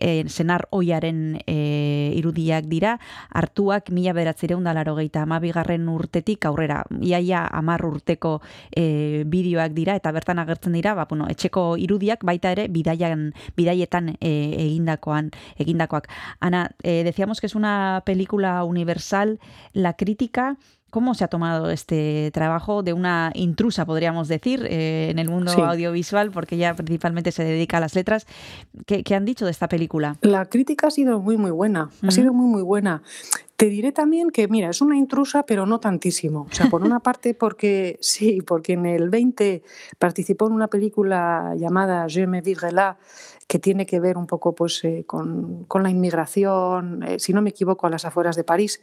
[0.00, 2.96] e, senar oiaren e, irudiak dira,
[3.30, 8.38] hartuak mila beratzireun dalaro geita amabigarren urtetik aurrera, iaia amar urteko
[8.72, 14.14] e, bideoak dira, eta bertan agertzen dira, ba, bueno, etxeko irudiak baita ere bidaian, bidaietan
[14.18, 14.32] e,
[14.66, 15.30] egindakoan,
[15.60, 16.08] egindakoak.
[16.40, 19.38] Ana, e, decíamos que es una película universal,
[19.72, 20.56] la crítica
[20.90, 25.52] ¿Cómo se ha tomado este trabajo de una intrusa, podríamos decir, eh, en el mundo
[25.52, 25.60] Sí.
[25.60, 28.26] audiovisual, porque ella principalmente se dedica a las letras?
[28.86, 30.16] ¿Qué, qué han dicho de esta película?
[30.20, 31.90] La crítica ha sido muy, muy buena.
[32.06, 33.02] Ha sido muy, muy buena.
[33.60, 36.46] Te diré también que, mira, es una intrusa, pero no tantísimo.
[36.50, 39.62] O sea, por una parte, porque sí, porque en el 20
[39.98, 42.96] participó en una película llamada Je me vivrai là,
[43.46, 47.42] que tiene que ver un poco pues, eh, con, con la inmigración, eh, si no
[47.42, 48.80] me equivoco, a las afueras de París.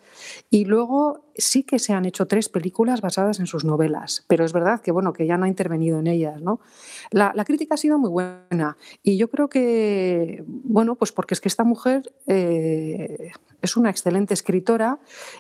[0.51, 4.51] Y luego sí que se han hecho tres películas basadas en sus novelas, pero es
[4.51, 6.41] verdad que, bueno, que ya no ha intervenido en ellas.
[6.41, 6.59] ¿no?
[7.11, 11.39] La, la crítica ha sido muy buena y yo creo que, bueno, pues porque es
[11.39, 14.99] que esta mujer eh, es una excelente escritora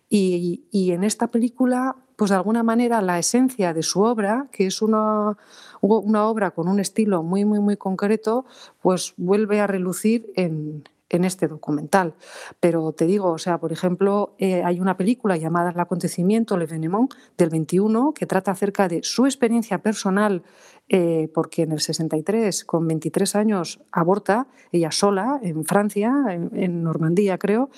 [0.09, 4.67] y, y en esta película, pues de alguna manera la esencia de su obra, que
[4.67, 5.37] es una,
[5.81, 8.45] una obra con un estilo muy, muy, muy concreto,
[8.81, 12.15] pues vuelve a relucir en, en este documental.
[12.59, 16.65] Pero te digo, o sea, por ejemplo, eh, hay una película llamada El acontecimiento, Le
[16.65, 20.43] Venemont, del 21, que trata acerca de su experiencia personal,
[20.89, 27.37] eh, porque en el 63, con 23 años, aborta, ella sola, en Francia, en, Normandía
[27.37, 27.69] creo,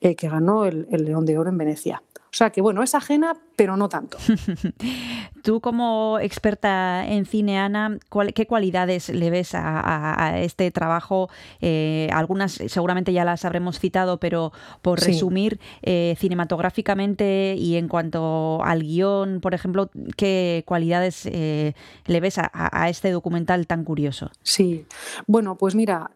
[0.00, 2.02] eh, que ganó el León de Oro en Venecia.
[2.36, 4.18] O sea que, bueno, es ajena, pero no tanto.
[5.42, 10.70] Tú como experta en cine, Ana, ¿cuál- ¿qué cualidades le ves a, a- a este
[10.70, 11.30] trabajo?
[11.62, 15.06] Eh, algunas seguramente ya las habremos citado, pero por Sí.
[15.12, 21.72] resumir, eh, cinematográficamente y en cuanto al guion, por ejemplo, ¿qué cualidades eh,
[22.04, 24.30] le ves a este documental tan curioso?
[24.42, 24.84] Sí,
[25.26, 26.10] bueno, pues mira,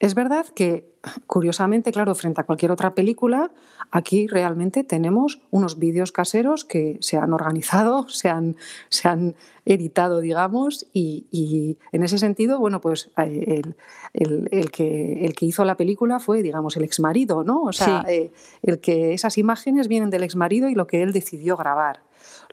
[0.00, 0.92] es verdad que,
[1.26, 3.50] curiosamente, claro, frente a cualquier otra película,
[3.90, 8.56] aquí realmente tenemos unos vídeos caseros que se han organizado, se han,
[8.88, 13.76] se han editado, digamos, y, y en ese sentido, bueno, pues eh, el,
[14.12, 17.62] el- el que, el que hizo la película fue, digamos, el exmarido, ¿no?
[17.62, 18.12] O sea, Sí.
[18.12, 18.32] eh,
[18.62, 22.00] el que esas imágenes vienen del exmarido y lo que él decidió grabar.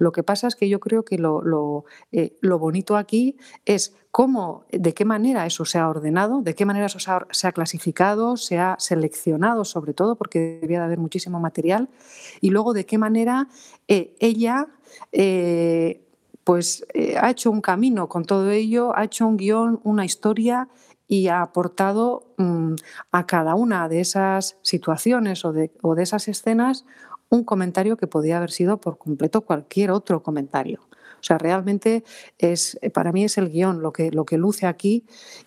[0.02, 3.94] Lo que pasa es que yo creo que lo, lo, eh, lo bonito aquí es
[4.10, 8.36] cómo, de qué manera eso se ha ordenado, de qué manera eso se ha, clasificado,
[8.36, 11.88] se ha seleccionado sobre todo, porque debía de haber muchísimo material,
[12.42, 13.48] y luego de qué manera
[13.88, 14.68] eh, ella
[15.12, 16.04] eh,
[16.44, 20.68] pues, eh, ha hecho un camino con todo ello, ha hecho un guion, una historia
[21.08, 22.74] y ha aportado mm,
[23.12, 26.86] a cada una de esas situaciones o de, o de esas escenas
[27.32, 30.82] un comentario que podía haber sido por completo cualquier otro comentario.
[30.92, 32.04] O sea, realmente
[32.38, 35.06] es, para mí es el guion lo que, lo que luce aquí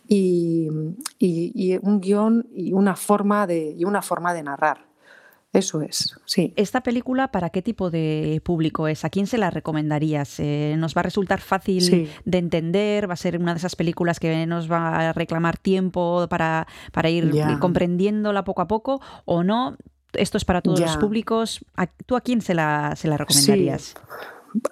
[0.09, 0.69] y,
[1.19, 4.87] y- y un guion y una forma de, y una forma de narrar.
[5.53, 6.53] Eso es, sí.
[6.57, 9.05] ¿Esta película para qué tipo de público es?
[9.05, 10.41] ¿A quién se la recomendarías?
[10.41, 12.09] Eh, ¿Nos va a resultar fácil Sí.
[12.25, 13.09] de entender?
[13.09, 17.09] ¿Va a ser una de esas películas que nos va a reclamar tiempo para, para
[17.11, 17.31] ir
[17.61, 19.01] comprendiéndola poco a poco?
[19.27, 19.77] ¿O no?
[20.17, 20.87] ¿Esto es para todos Ya.
[20.87, 21.65] los públicos?
[21.77, 23.95] ¿A- ¿Tú a quién se la, se la recomendarías?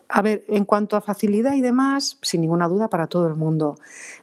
[0.09, 3.77] A ver, en cuanto a facilidad y demás, sin ninguna duda para todo el mundo.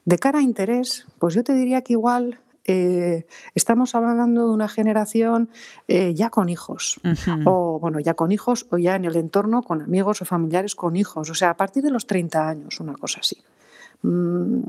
[0.06, 3.26] De cara a interés, pues yo te diría que igual eh,
[3.56, 5.50] estamos hablando de una generación
[5.88, 7.02] eh, ya con hijos.
[7.46, 10.96] O bueno, ya con hijos o ya en el entorno con amigos o familiares con
[10.96, 11.30] hijos.
[11.30, 13.38] O sea, a partir de los 30 años, una cosa así.
[14.02, 14.62] Mm,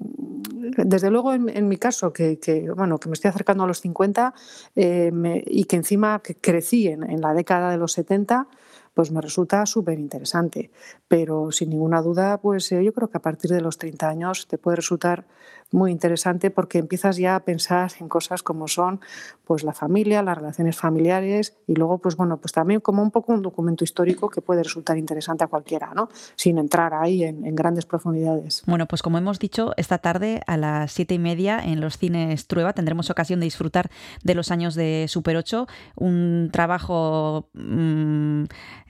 [0.77, 2.39] Desde luego, en, mi caso, que,
[2.77, 4.35] bueno, que me estoy acercando a los 50
[4.77, 8.47] eh, y que encima que crecí en, en la década de los 70,
[8.95, 10.71] pues me resulta súper interesante.
[11.09, 14.47] Pero sin ninguna duda, pues eh, yo creo que a partir de los 30 años
[14.47, 15.27] te puede resultar
[15.73, 19.01] muy interesante porque empiezas ya a pensar en cosas como son
[19.45, 23.33] pues la familia, las relaciones familiares y luego pues bueno, pues también como un poco
[23.33, 26.09] un documento histórico que puede resultar interesante a cualquiera, ¿no?
[26.37, 28.63] Sin entrar ahí en, grandes profundidades.
[28.67, 32.47] Bueno, pues como hemos dicho, esta tarde a las siete y media en los cines
[32.47, 33.91] Trueba tendremos ocasión de disfrutar
[34.23, 35.67] de los años de Super 8,
[35.97, 38.45] un trabajo mm,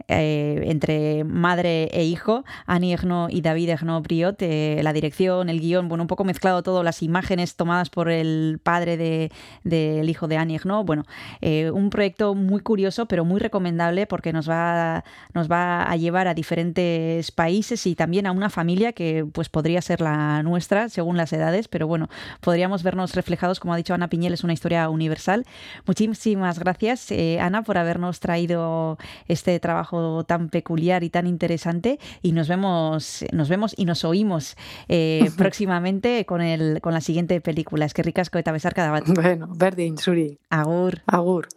[0.09, 5.61] eh, entre madre e hijo, Annie Ernaux y David Ernaux Briot, eh, la dirección, el
[5.61, 9.31] guion, bueno, un poco mezclado todo, las imágenes tomadas por el padre del
[9.65, 10.85] de, hijo de Annie Ernaux.
[10.87, 11.05] Bueno,
[11.41, 16.29] eh, un proyecto muy curioso, pero muy recomendable porque nos va, nos va a llevar
[16.29, 21.17] a diferentes países y también a una familia que pues podría ser la nuestra según
[21.17, 22.09] las edades, pero bueno,
[22.41, 25.45] podríamos vernos reflejados, como ha dicho Ana Piñel, es una historia universal.
[25.87, 28.99] Muchísimas gracias, eh, Ana, por habernos traído
[29.29, 34.57] este trabajo tan peculiar y tan interesante y nos vemos, nos vemos y nos oímos
[34.89, 37.85] eh, próximamente con, el, con la siguiente película.
[37.85, 39.07] Es que ricasco eta besarka da bat.
[39.09, 40.39] Bueno, berdin, zuri.
[40.51, 41.03] Agur.
[41.07, 41.49] Agur.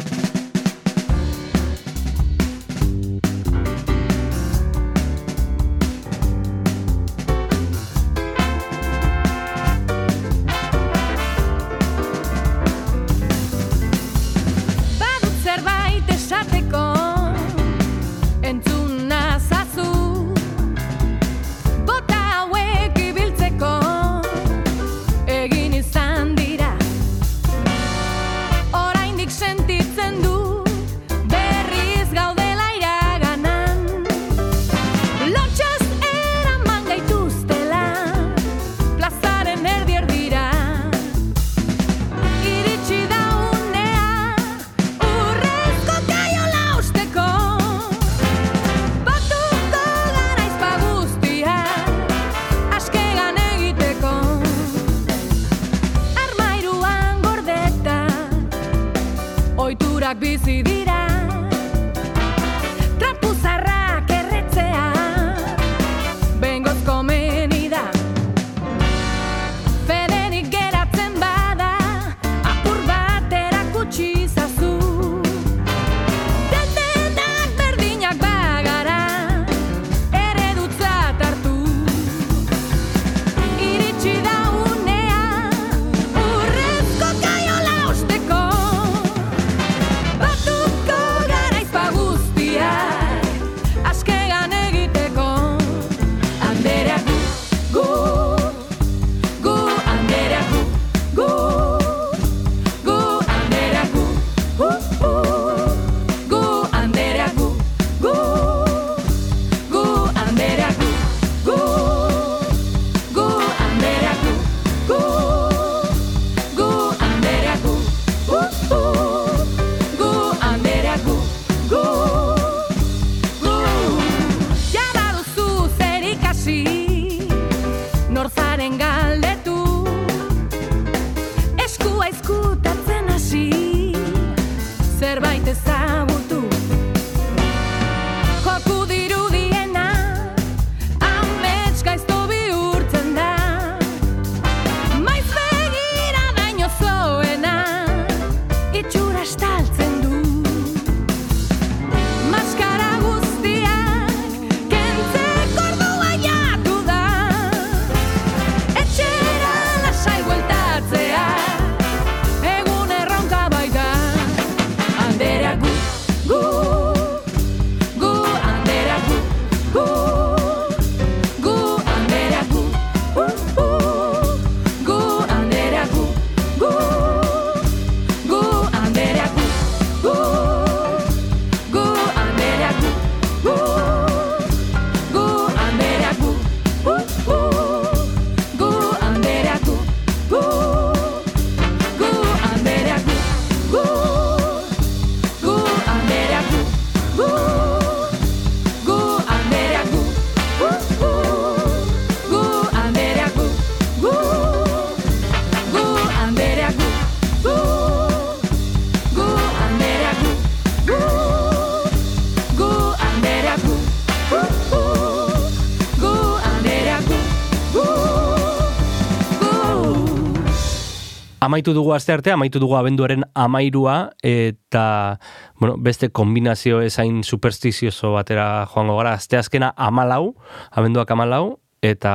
[221.43, 225.19] Amaitu dugu aste arte, amaitu dugu abenduaren amairua, eta
[225.59, 230.37] bueno, beste kombinazio ezain superstizioso batera joango gara, aste azkena amalau,
[230.71, 232.13] abenduak amalau, eta,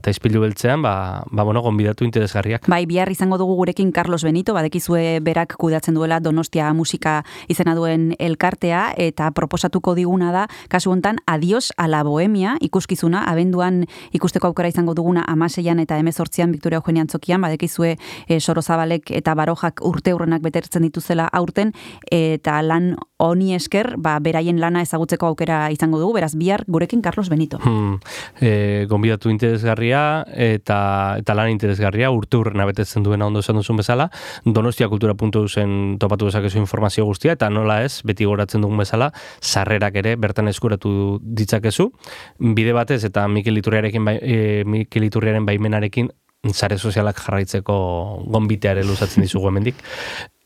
[0.00, 2.66] eta izpilu beltzean, ba, ba bueno, gonbidatu interesgarriak.
[2.68, 8.10] Bai, bihar izango dugu gurekin Carlos Benito, badekizue berak kudatzen duela Donostia musika izena duen
[8.18, 14.72] elkartea, eta proposatuko diguna da, kasu hontan, adios a la bohemia, ikuskizuna, abenduan ikusteko aukera
[14.72, 17.94] izango duguna amaseian eta emezortzian Victoria Eugenia Antzokian, badekizue
[18.26, 21.72] e, Sorozabalek eta Barojak urte hurrenak betertzen dituzela aurten,
[22.10, 27.28] eta lan honi esker, ba, beraien lana ezagutzeko aukera izango dugu, beraz bihar gurekin Carlos
[27.28, 27.58] Benito.
[27.64, 27.98] Hmm.
[28.40, 30.78] E, gonbidatu interesgarria eta
[31.18, 34.08] eta lan interesgarria urte urrena betetzen duena ondo esan duzun bezala
[34.44, 40.14] donostia kultura topatu dezakezu informazio guztia eta nola ez, beti goratzen dugun bezala sarrerak ere
[40.16, 41.90] bertan eskuratu ditzakezu
[42.38, 46.10] bide batez eta Mikel Iturriarekin bai, e, Mikel Iturriaren baimenarekin
[46.54, 47.76] sare sozialak jarraitzeko
[48.30, 49.74] gonbiteare luzatzen dizugu hemendik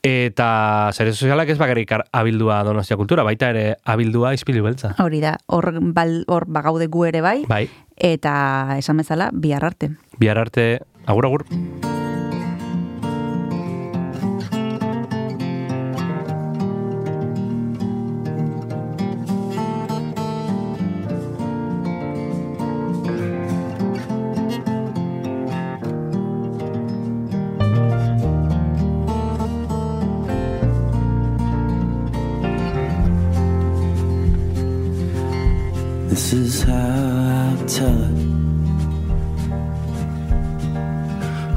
[0.03, 4.95] Eta sare sozialak ez bakarrik ar- abildua Donostia Kultura, baita ere abildua Izpilu Beltza.
[4.99, 9.91] Hori da, hor, bal, hor bagaude gu ere bai, Bai, eta esan bezala, bihar arte.
[10.19, 11.45] bihar arte, agur agur.
[36.53, 38.33] Is how I tell it.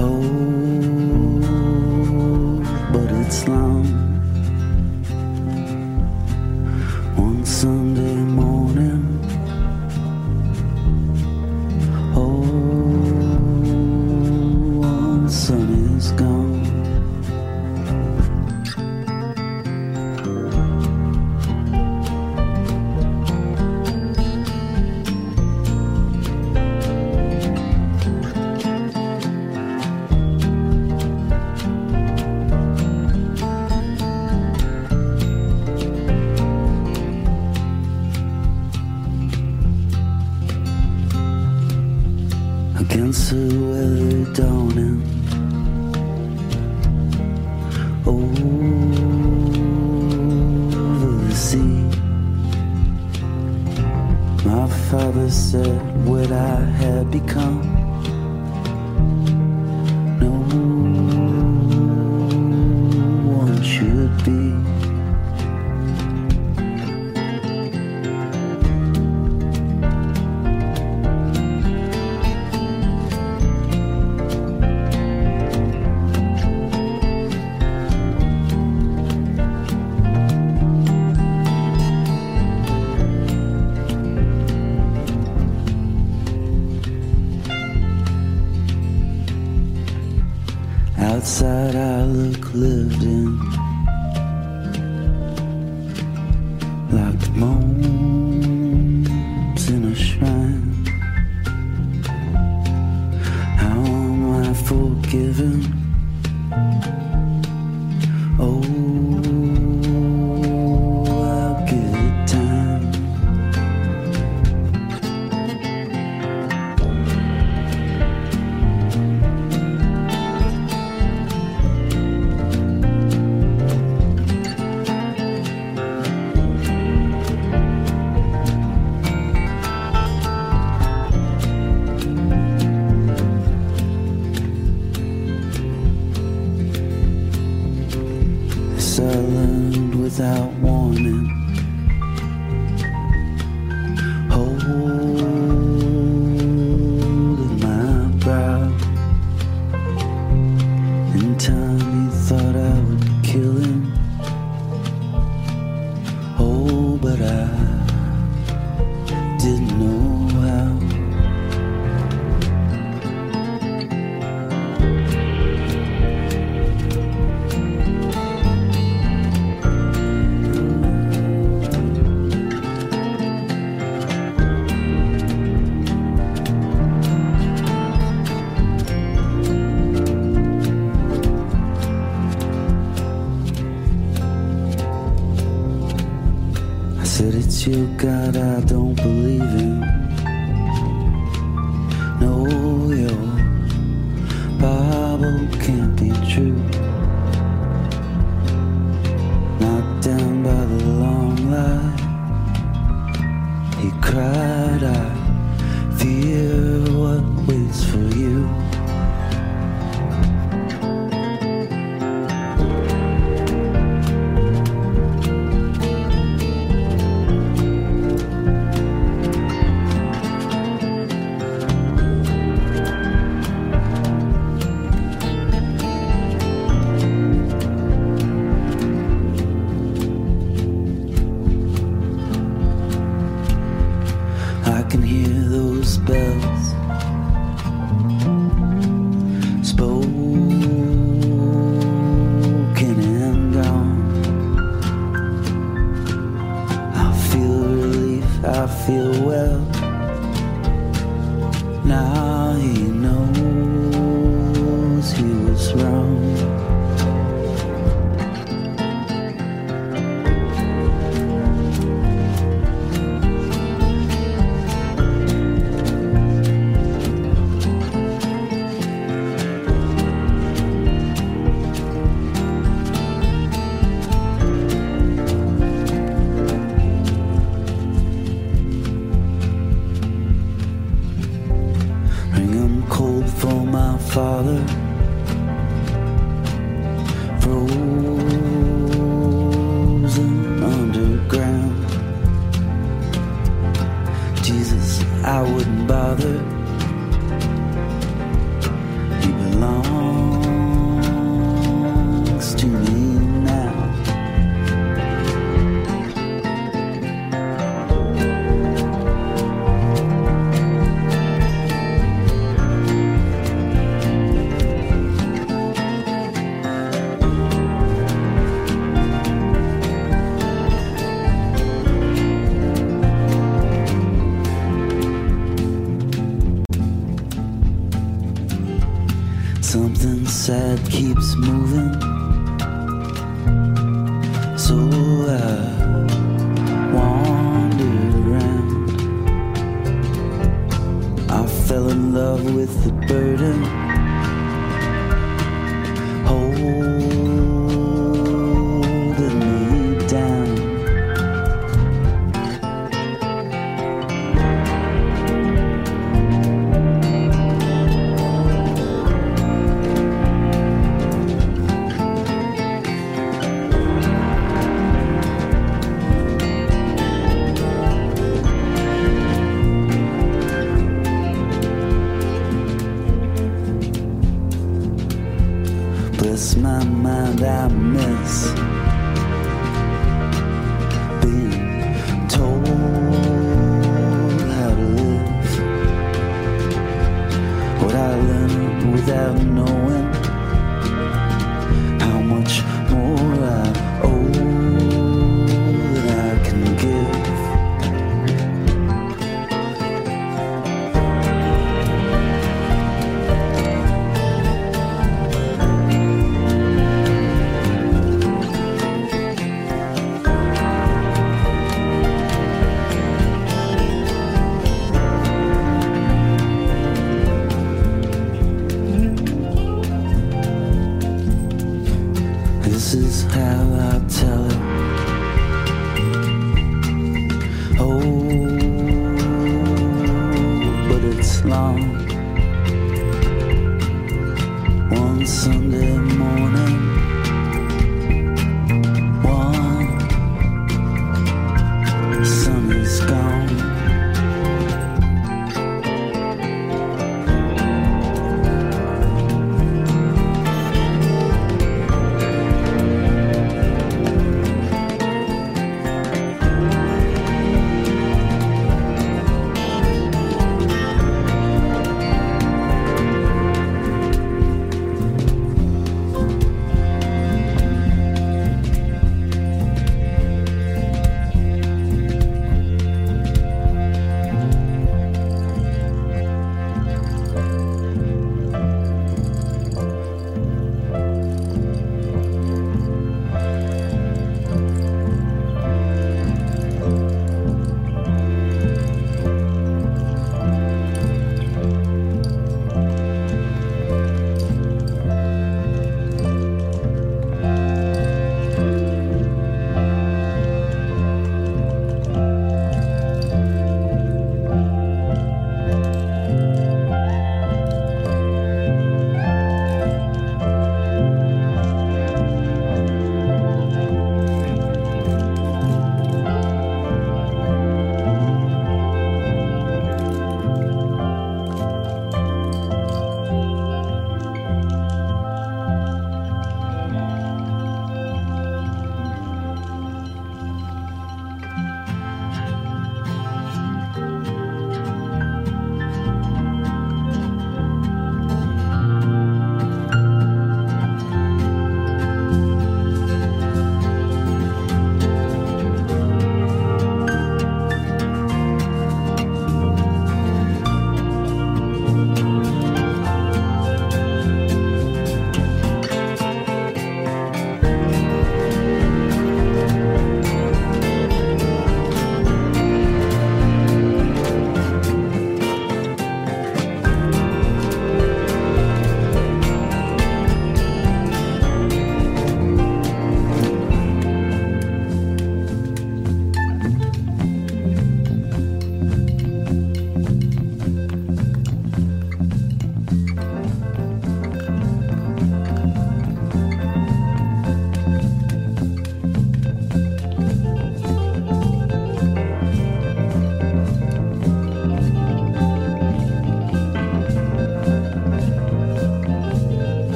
[0.00, 0.63] Oh,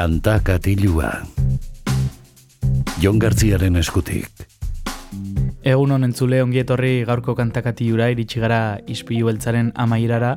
[0.00, 1.10] Kanta katilua.
[3.04, 4.30] Jon Gartziaren eskutik.
[5.60, 10.30] Egun honen zule ongi etorri gaurko kantakatiura iritsi gara ispilu beltzaren amairara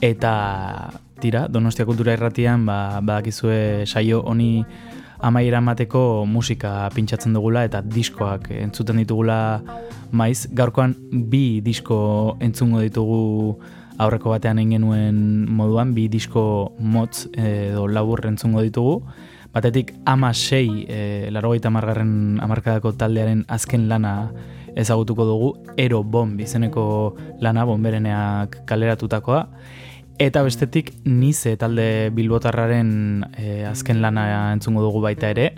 [0.00, 0.32] eta
[1.20, 4.64] tira, Donostia Kultura Irratian ba, badakizue saio honi
[5.20, 9.60] amaiera emateko musika pintsatzen dugula eta diskoak entzuten ditugula
[10.16, 10.46] maiz.
[10.48, 13.60] Gaurkoan bi disko entzungo ditugu
[13.98, 18.98] aurreko batean egin genuen moduan, bi disko motz edo labur entzungo ditugu.
[19.54, 24.32] Batetik ama sei, e, largoita margarren amarkadako taldearen azken lana
[24.74, 29.46] ezagutuko dugu, Ero Bomb izeneko lana bombereneak kaleratutakoa.
[30.18, 32.90] Eta bestetik nize talde bilbotarraren
[33.38, 35.52] e, azken lana entzungo dugu baita ere,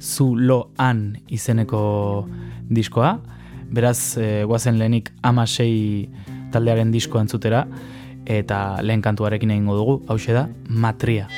[0.00, 2.26] zu lo an izeneko
[2.68, 3.18] diskoa.
[3.70, 6.10] Beraz, e, guazen lehenik ama sei
[6.52, 7.64] taldearen diskoa entzutera,
[8.26, 11.28] eta lehen kantuarekin egingo dugu, hau da, Matria.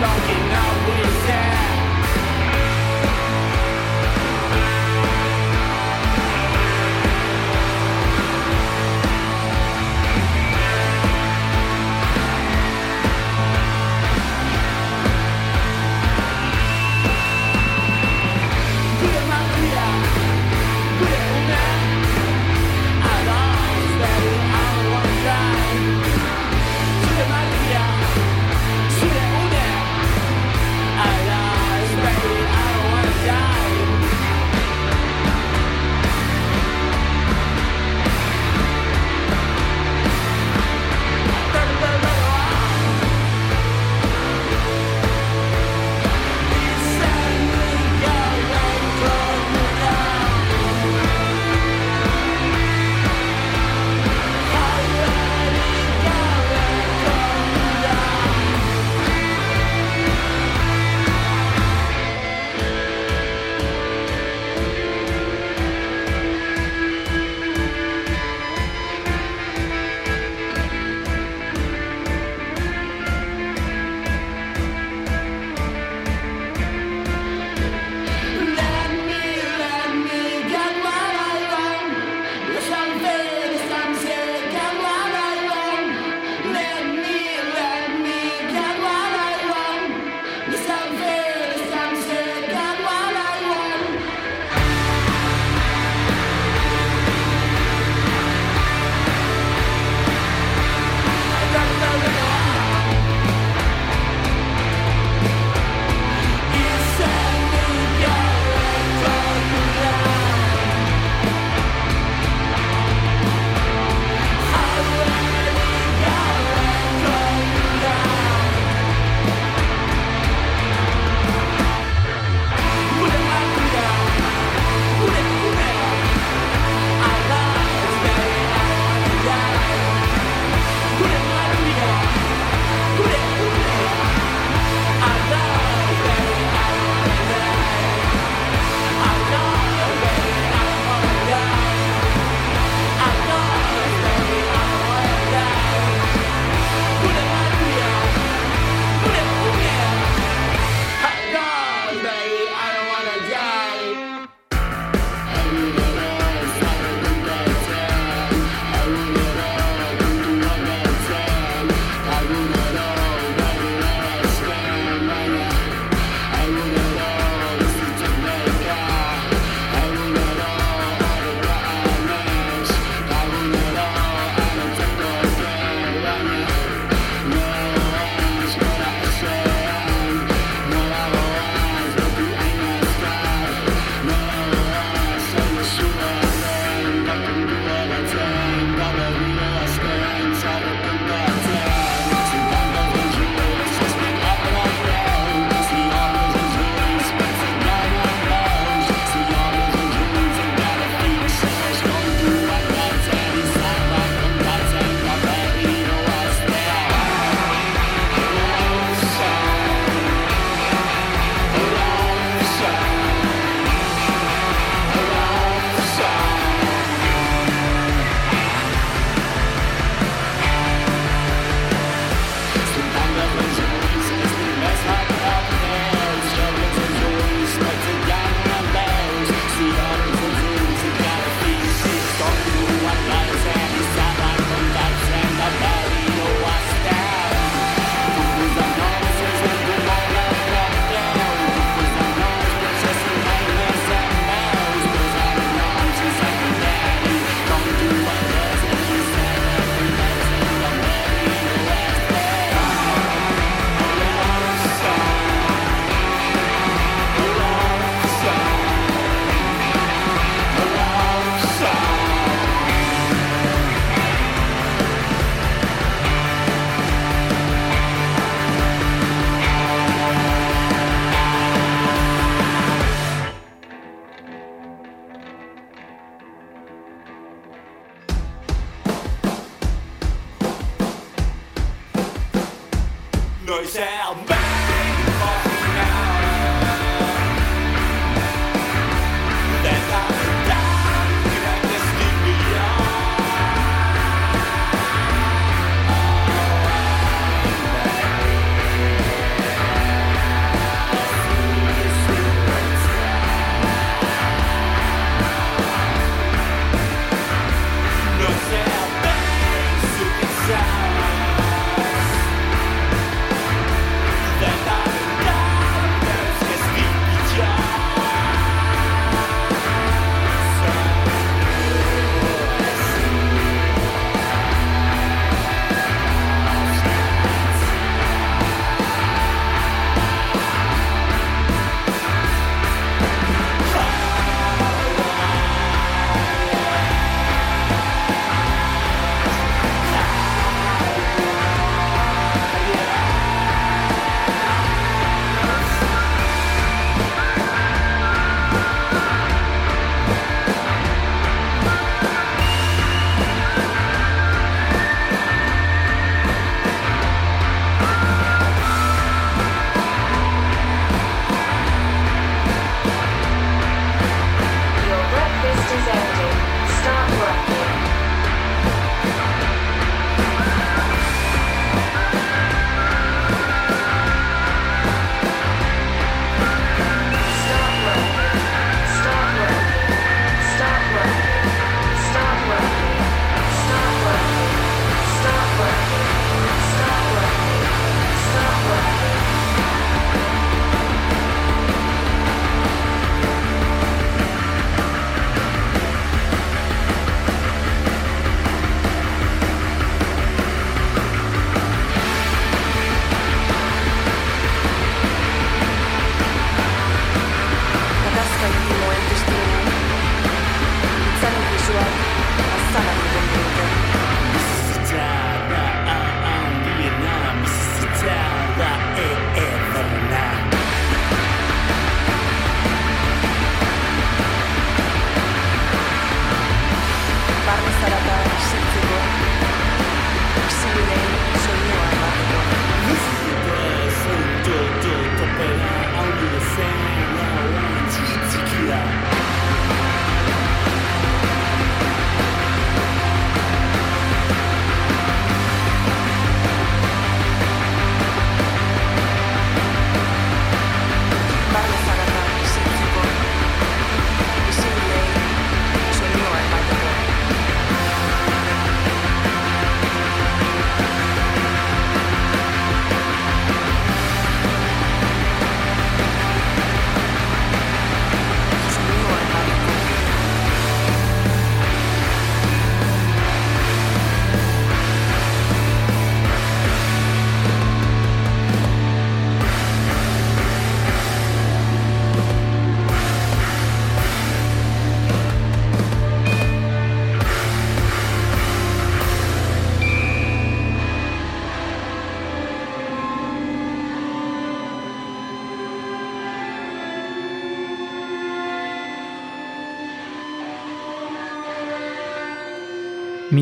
[0.00, 1.85] knocking on his head.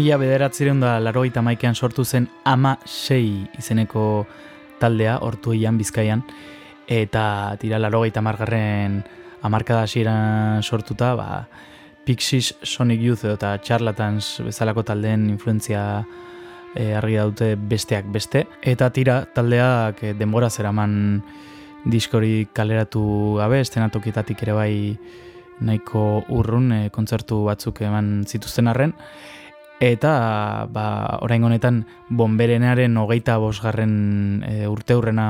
[0.05, 4.27] Mila bederatzireun da larogeita maikean sortu zen ama sei izeneko
[4.77, 6.21] taldea, hortu eian bizkaian,
[6.85, 7.23] eta
[7.57, 8.99] tira larogeita margarren
[9.49, 11.29] amarkada hasieran sortuta, ba,
[12.05, 16.05] Pixies, Sonic Youth eta Charlatans bezalako taldeen influentzia
[16.75, 18.45] e, argi daute besteak beste.
[18.61, 21.23] Eta tira taldeak e, denbora zeraman
[21.89, 24.75] diskori kaleratu gabe, estenatokietatik ere bai
[25.65, 28.93] nahiko urrun e, kontzertu batzuk eman zituzten arren.
[29.85, 35.27] Eta ba, orain honetan bomberenaren hogeita bosgarren e, urte hurrena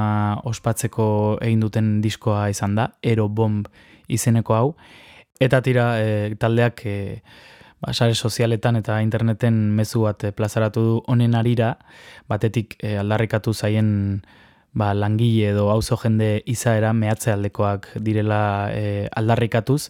[0.46, 1.06] ospatzeko
[1.42, 3.66] egin duten diskoa izan da, Ero Bomb
[4.06, 4.68] izeneko hau.
[5.42, 6.94] Eta tira e, taldeak e,
[7.82, 11.74] ba, sare sozialetan eta interneten mezu bat e, plazaratu du honen arira,
[12.30, 13.88] batetik e, aldarrikatu zaien
[14.70, 19.88] ba, langile edo auzo jende izaera mehatze aldekoak direla e, aldarrikatuz,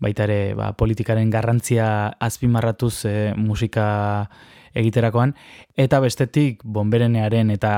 [0.00, 1.86] baita ere ba, politikaren garrantzia
[2.20, 4.28] azpimarratuz e, musika
[4.74, 5.34] egiterakoan,
[5.78, 7.74] eta bestetik bonberenearen eta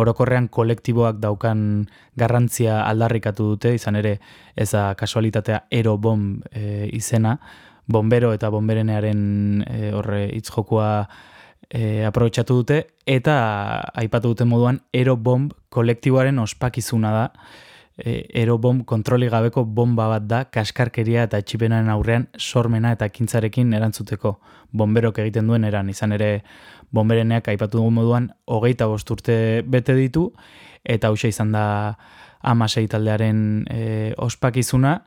[0.00, 1.84] orokorrean kolektiboak daukan
[2.16, 4.16] garrantzia aldarrikatu dute, izan ere
[4.56, 7.36] eza kasualitatea ero bomb e, izena,
[7.86, 10.88] bombero eta bonberenearen e, horre hitz jokua
[11.68, 13.34] e, aprobetxatu dute, eta
[13.98, 17.26] aipatu duten moduan Aerobomb kolektiboaren ospakizuna da,
[17.96, 24.38] e, Aerobomb kontroli gabeko bomba bat da, kaskarkeria eta etxipenaren aurrean sormena eta kintzarekin erantzuteko.
[24.72, 26.32] Bomberok egiten duen eran, izan ere
[26.92, 29.36] bombereneak aipatu dugun moduan hogeita bost urte
[29.66, 30.30] bete ditu,
[30.84, 31.66] eta hausia izan da
[32.42, 33.38] amasei taldearen
[33.70, 33.84] e,
[34.16, 34.98] ospakizuna,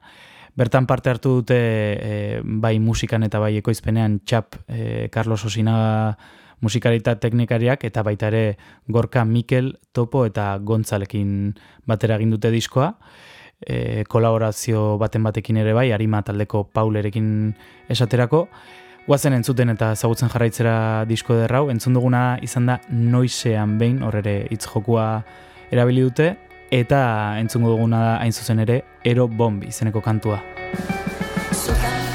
[0.55, 2.11] Bertan parte hartu dute e,
[2.43, 6.15] bai musikan eta bai ekoizpenean txap e, Carlos Osinaga
[6.65, 8.57] musikarita teknikariak eta baita ere
[8.89, 11.53] Gorka Mikel, Topo eta Gontzalekin
[11.85, 12.93] batera egin dute diskoa.
[13.61, 17.29] E, kolaborazio baten batekin ere bai, Arima taldeko Paulerekin
[17.89, 18.47] esaterako.
[19.05, 24.63] Guazen entzuten eta ezagutzen jarraitzera disko derrau, entzun duguna izan da noizean behin, horrere hitz
[24.65, 25.05] jokua
[25.69, 26.31] erabili dute,
[26.73, 27.03] eta
[27.37, 30.41] entzungo duguna hain zuzen ere Ero Bomb izeneko kantua.
[31.53, 32.14] Zutan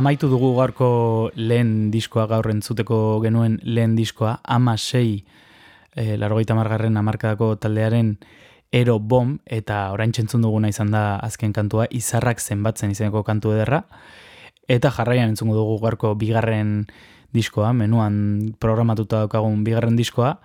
[0.00, 0.86] Amaitu dugu gaurko
[1.36, 5.26] lehen diskoa gaur entzuteko genuen lehen diskoa, ama sei
[5.92, 8.14] e, largoita margarren amarkadako taldearen
[8.72, 13.82] ero bom, eta orain txentzun duguna izan da azken kantua, izarrak zenbatzen izeneko kantu ederra,
[14.72, 16.86] eta jarraian entzungo dugu gaurko bigarren
[17.36, 20.38] diskoa, menuan programatuta daukagun bigarren diskoa,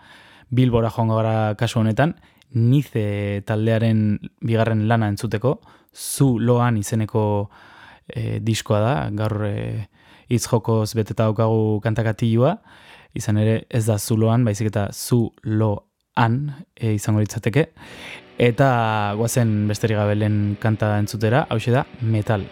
[0.51, 2.17] Bilbora joango gara kasu honetan,
[2.51, 5.61] nize taldearen bigarren lana entzuteko,
[5.95, 7.23] zu loan izeneko
[8.15, 9.55] e, diskoa da, gaur e,
[10.31, 12.57] hitz jokoz beteta daukagu kantakatilua,
[13.15, 16.41] izan ere ez da zuloan, baizik eta zu loan
[16.75, 17.69] e, izango litzateke,
[18.41, 18.69] eta
[19.19, 22.47] guazen besterik gabe lehen kanta entzutera, hau da metal.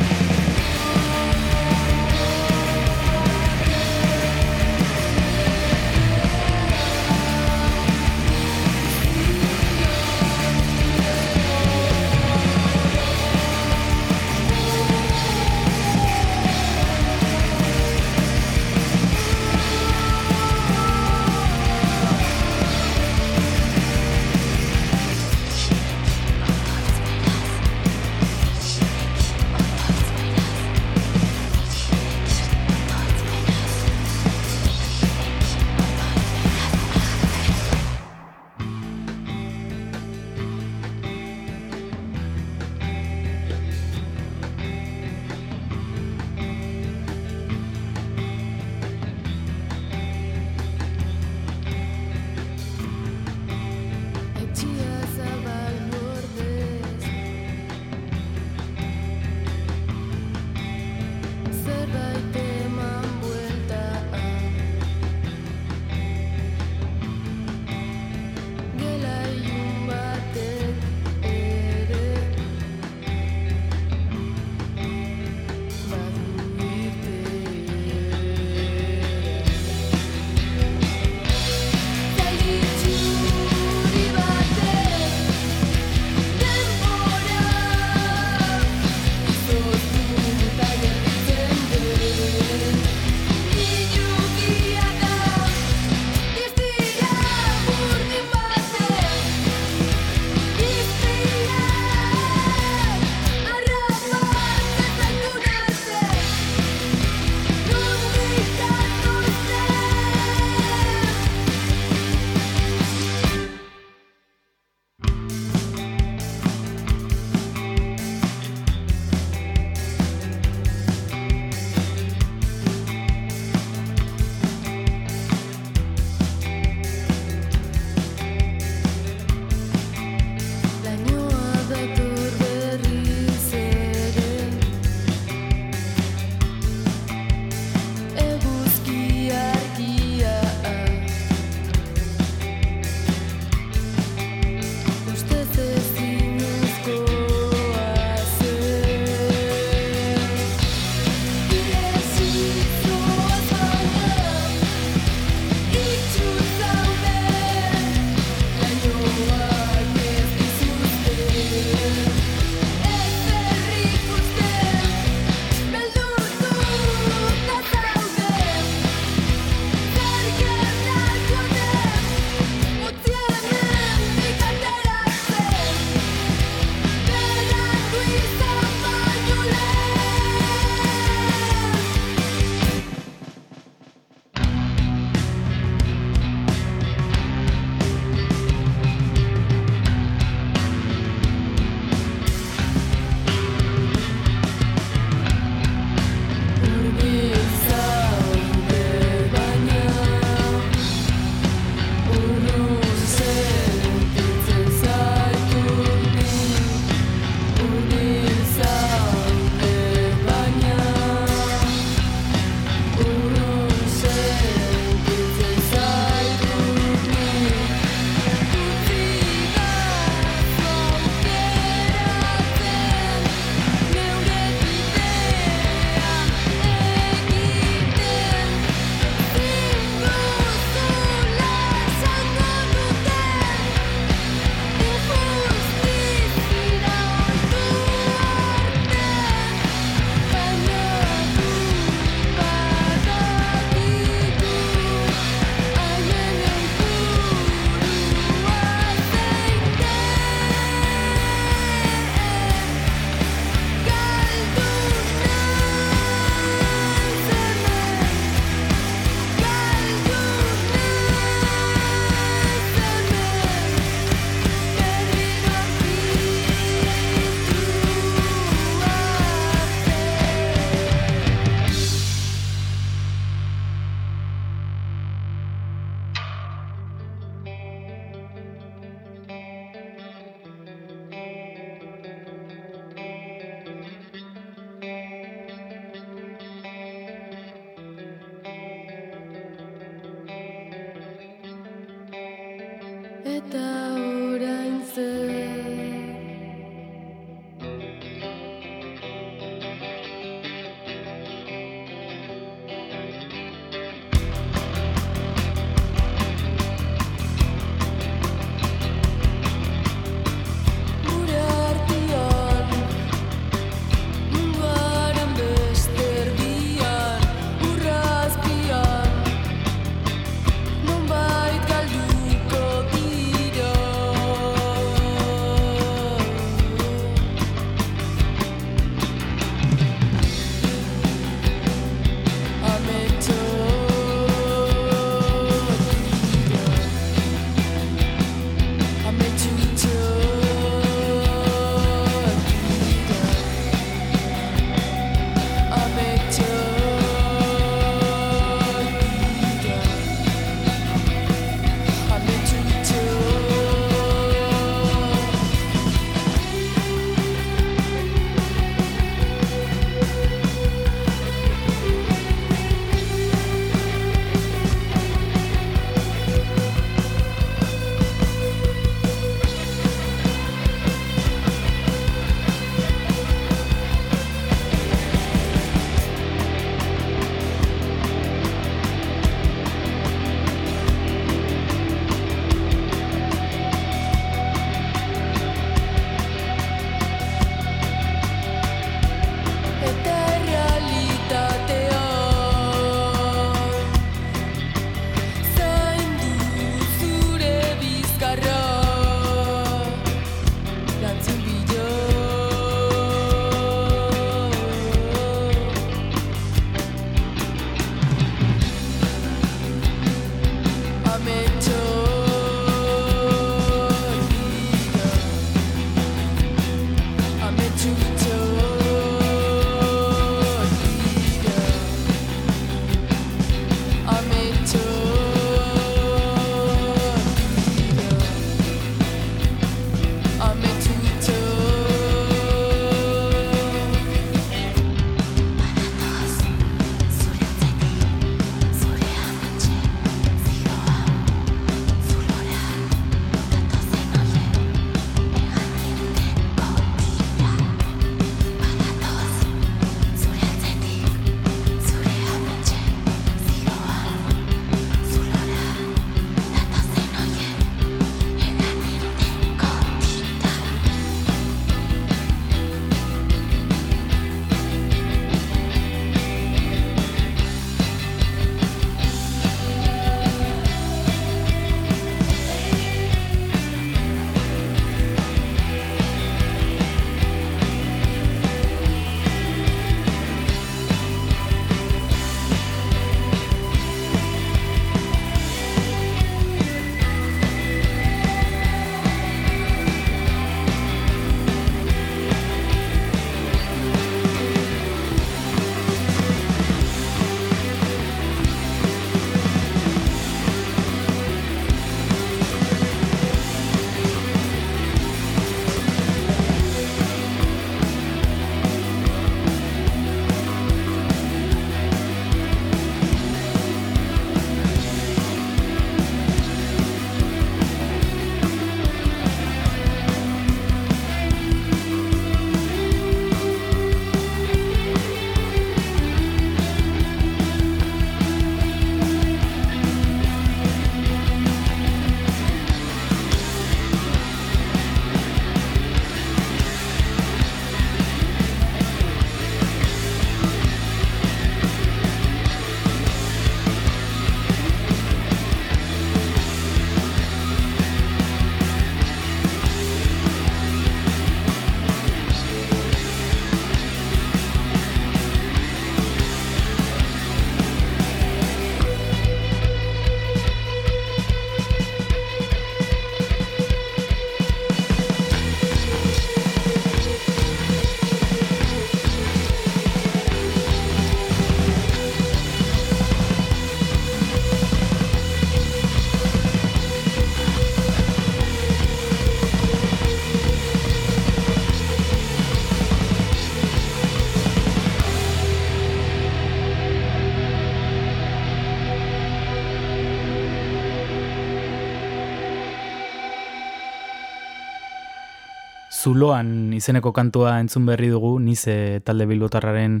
[596.10, 600.00] Zuloan izeneko kantua entzun berri dugu, nize talde bilbotarraren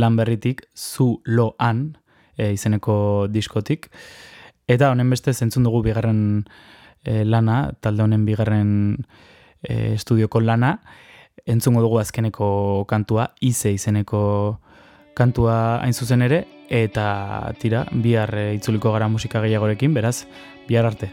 [0.00, 1.90] lan berritik, zuloan
[2.36, 3.90] e, izeneko diskotik.
[4.70, 6.22] Eta honen beste entzun dugu bigarren
[7.04, 8.72] e, lana, talde honen bigarren
[9.60, 10.78] e, estudioko lana,
[11.44, 14.22] entzungo dugu azkeneko kantua, ize izeneko
[15.18, 20.22] kantua hain zuzen ere, eta tira, bihar e, itzuliko gara musika gehiagorekin, beraz,
[20.70, 21.12] bihar arte.